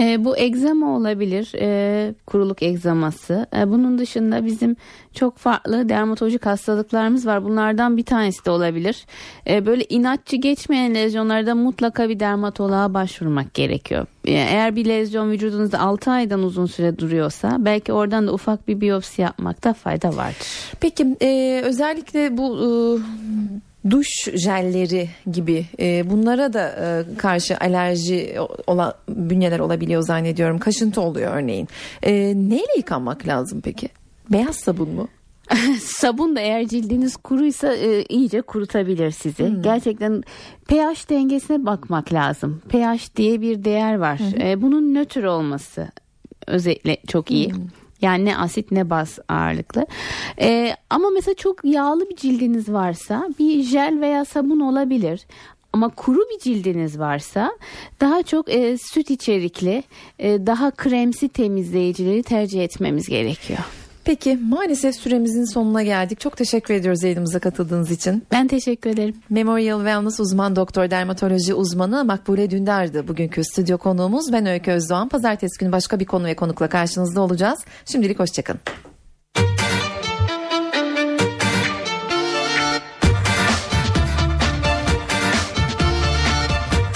E, 0.00 0.24
bu 0.24 0.36
egzama 0.36 0.96
olabilir, 0.96 1.52
e, 1.60 2.14
kuruluk 2.26 2.62
egzaması. 2.62 3.46
E, 3.56 3.70
bunun 3.70 3.98
dışında 3.98 4.44
bizim 4.44 4.76
çok 5.14 5.38
farklı 5.38 5.88
dermatolojik 5.88 6.46
hastalıklarımız 6.46 7.26
var. 7.26 7.44
Bunlardan 7.44 7.96
bir 7.96 8.04
tanesi 8.04 8.44
de 8.44 8.50
olabilir. 8.50 9.06
E, 9.48 9.66
böyle 9.66 9.84
inatçı 9.84 10.36
geçmeyen 10.36 10.94
lezyonlarda 10.94 11.54
mutlaka 11.54 12.08
bir 12.08 12.20
dermatoloğa 12.20 12.94
başvurmak 12.94 13.54
gerekiyor. 13.54 14.06
E, 14.24 14.32
eğer 14.32 14.76
bir 14.76 14.86
lezyon 14.86 15.30
vücudunuzda 15.30 15.78
6 15.80 16.10
aydan 16.10 16.42
uzun 16.42 16.66
süre 16.66 16.98
duruyorsa 16.98 17.56
belki 17.58 17.92
oradan 17.92 18.26
da 18.26 18.32
ufak 18.32 18.68
bir 18.68 18.80
biyopsi 18.80 19.22
yapmakta 19.22 19.72
fayda 19.72 20.16
vardır. 20.16 20.74
Peki 20.80 21.16
e, 21.22 21.60
özellikle 21.64 22.36
bu... 22.36 22.58
E 23.66 23.69
duş 23.90 24.08
jelleri 24.34 25.08
gibi 25.32 25.66
e, 25.80 26.10
bunlara 26.10 26.52
da 26.52 26.68
e, 26.68 27.16
karşı 27.16 27.56
alerji 27.56 28.36
olan 28.66 28.94
bünyeler 29.08 29.58
olabiliyor 29.58 30.02
zannediyorum. 30.02 30.58
Kaşıntı 30.58 31.00
oluyor 31.00 31.36
örneğin. 31.36 31.68
E, 32.02 32.12
neyle 32.36 32.76
yıkanmak 32.76 33.26
lazım 33.26 33.60
peki? 33.60 33.88
Beyaz 34.30 34.56
sabun 34.56 34.88
mu? 34.88 35.08
Sabun 35.80 36.36
da 36.36 36.40
eğer 36.40 36.68
cildiniz 36.68 37.16
kuruysa 37.16 37.74
e, 37.74 38.02
iyice 38.02 38.40
kurutabilir 38.40 39.10
sizi. 39.10 39.48
Hmm. 39.48 39.62
Gerçekten 39.62 40.22
pH 40.68 41.10
dengesine 41.10 41.66
bakmak 41.66 42.12
lazım. 42.12 42.62
pH 42.68 43.16
diye 43.16 43.40
bir 43.40 43.64
değer 43.64 43.94
var. 43.94 44.18
Hmm. 44.18 44.40
E, 44.40 44.62
bunun 44.62 44.94
nötr 44.94 45.24
olması 45.24 45.88
özellikle 46.46 46.96
çok 47.08 47.30
iyi. 47.30 47.52
Hmm. 47.52 47.62
Yani 48.02 48.24
ne 48.24 48.36
asit 48.36 48.70
ne 48.72 48.90
baz 48.90 49.18
ağırlıklı. 49.28 49.86
Ee, 50.40 50.74
ama 50.90 51.10
mesela 51.10 51.34
çok 51.34 51.64
yağlı 51.64 52.10
bir 52.10 52.16
cildiniz 52.16 52.72
varsa 52.72 53.28
bir 53.38 53.62
jel 53.62 54.00
veya 54.00 54.24
sabun 54.24 54.60
olabilir. 54.60 55.26
Ama 55.72 55.88
kuru 55.88 56.18
bir 56.18 56.38
cildiniz 56.38 56.98
varsa 56.98 57.52
daha 58.00 58.22
çok 58.22 58.54
e, 58.54 58.78
süt 58.78 59.10
içerikli, 59.10 59.82
e, 60.18 60.46
daha 60.46 60.70
kremsi 60.70 61.28
temizleyicileri 61.28 62.22
tercih 62.22 62.64
etmemiz 62.64 63.08
gerekiyor. 63.08 63.60
Peki 64.10 64.38
maalesef 64.48 64.96
süremizin 64.96 65.44
sonuna 65.44 65.82
geldik. 65.82 66.20
Çok 66.20 66.36
teşekkür 66.36 66.74
ediyoruz 66.74 67.02
yayınımıza 67.02 67.38
katıldığınız 67.38 67.90
için. 67.90 68.26
Ben 68.32 68.48
teşekkür 68.48 68.90
ederim. 68.90 69.14
Memorial 69.30 69.78
Wellness 69.78 70.20
uzman 70.20 70.56
doktor 70.56 70.90
dermatoloji 70.90 71.54
uzmanı 71.54 72.04
Makbule 72.04 72.50
Dündar'dı 72.50 73.08
bugünkü 73.08 73.44
stüdyo 73.44 73.78
konuğumuz. 73.78 74.32
Ben 74.32 74.46
Öykü 74.46 74.70
Özdoğan. 74.70 75.08
Pazartesi 75.08 75.58
günü 75.60 75.72
başka 75.72 76.00
bir 76.00 76.04
konu 76.04 76.24
ve 76.24 76.34
konukla 76.34 76.68
karşınızda 76.68 77.20
olacağız. 77.20 77.64
Şimdilik 77.84 78.18
hoşçakalın. 78.18 78.60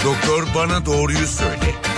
Doktor 0.05 0.47
bana 0.55 0.85
doğruyu 0.85 1.27
söyle. 1.27 1.94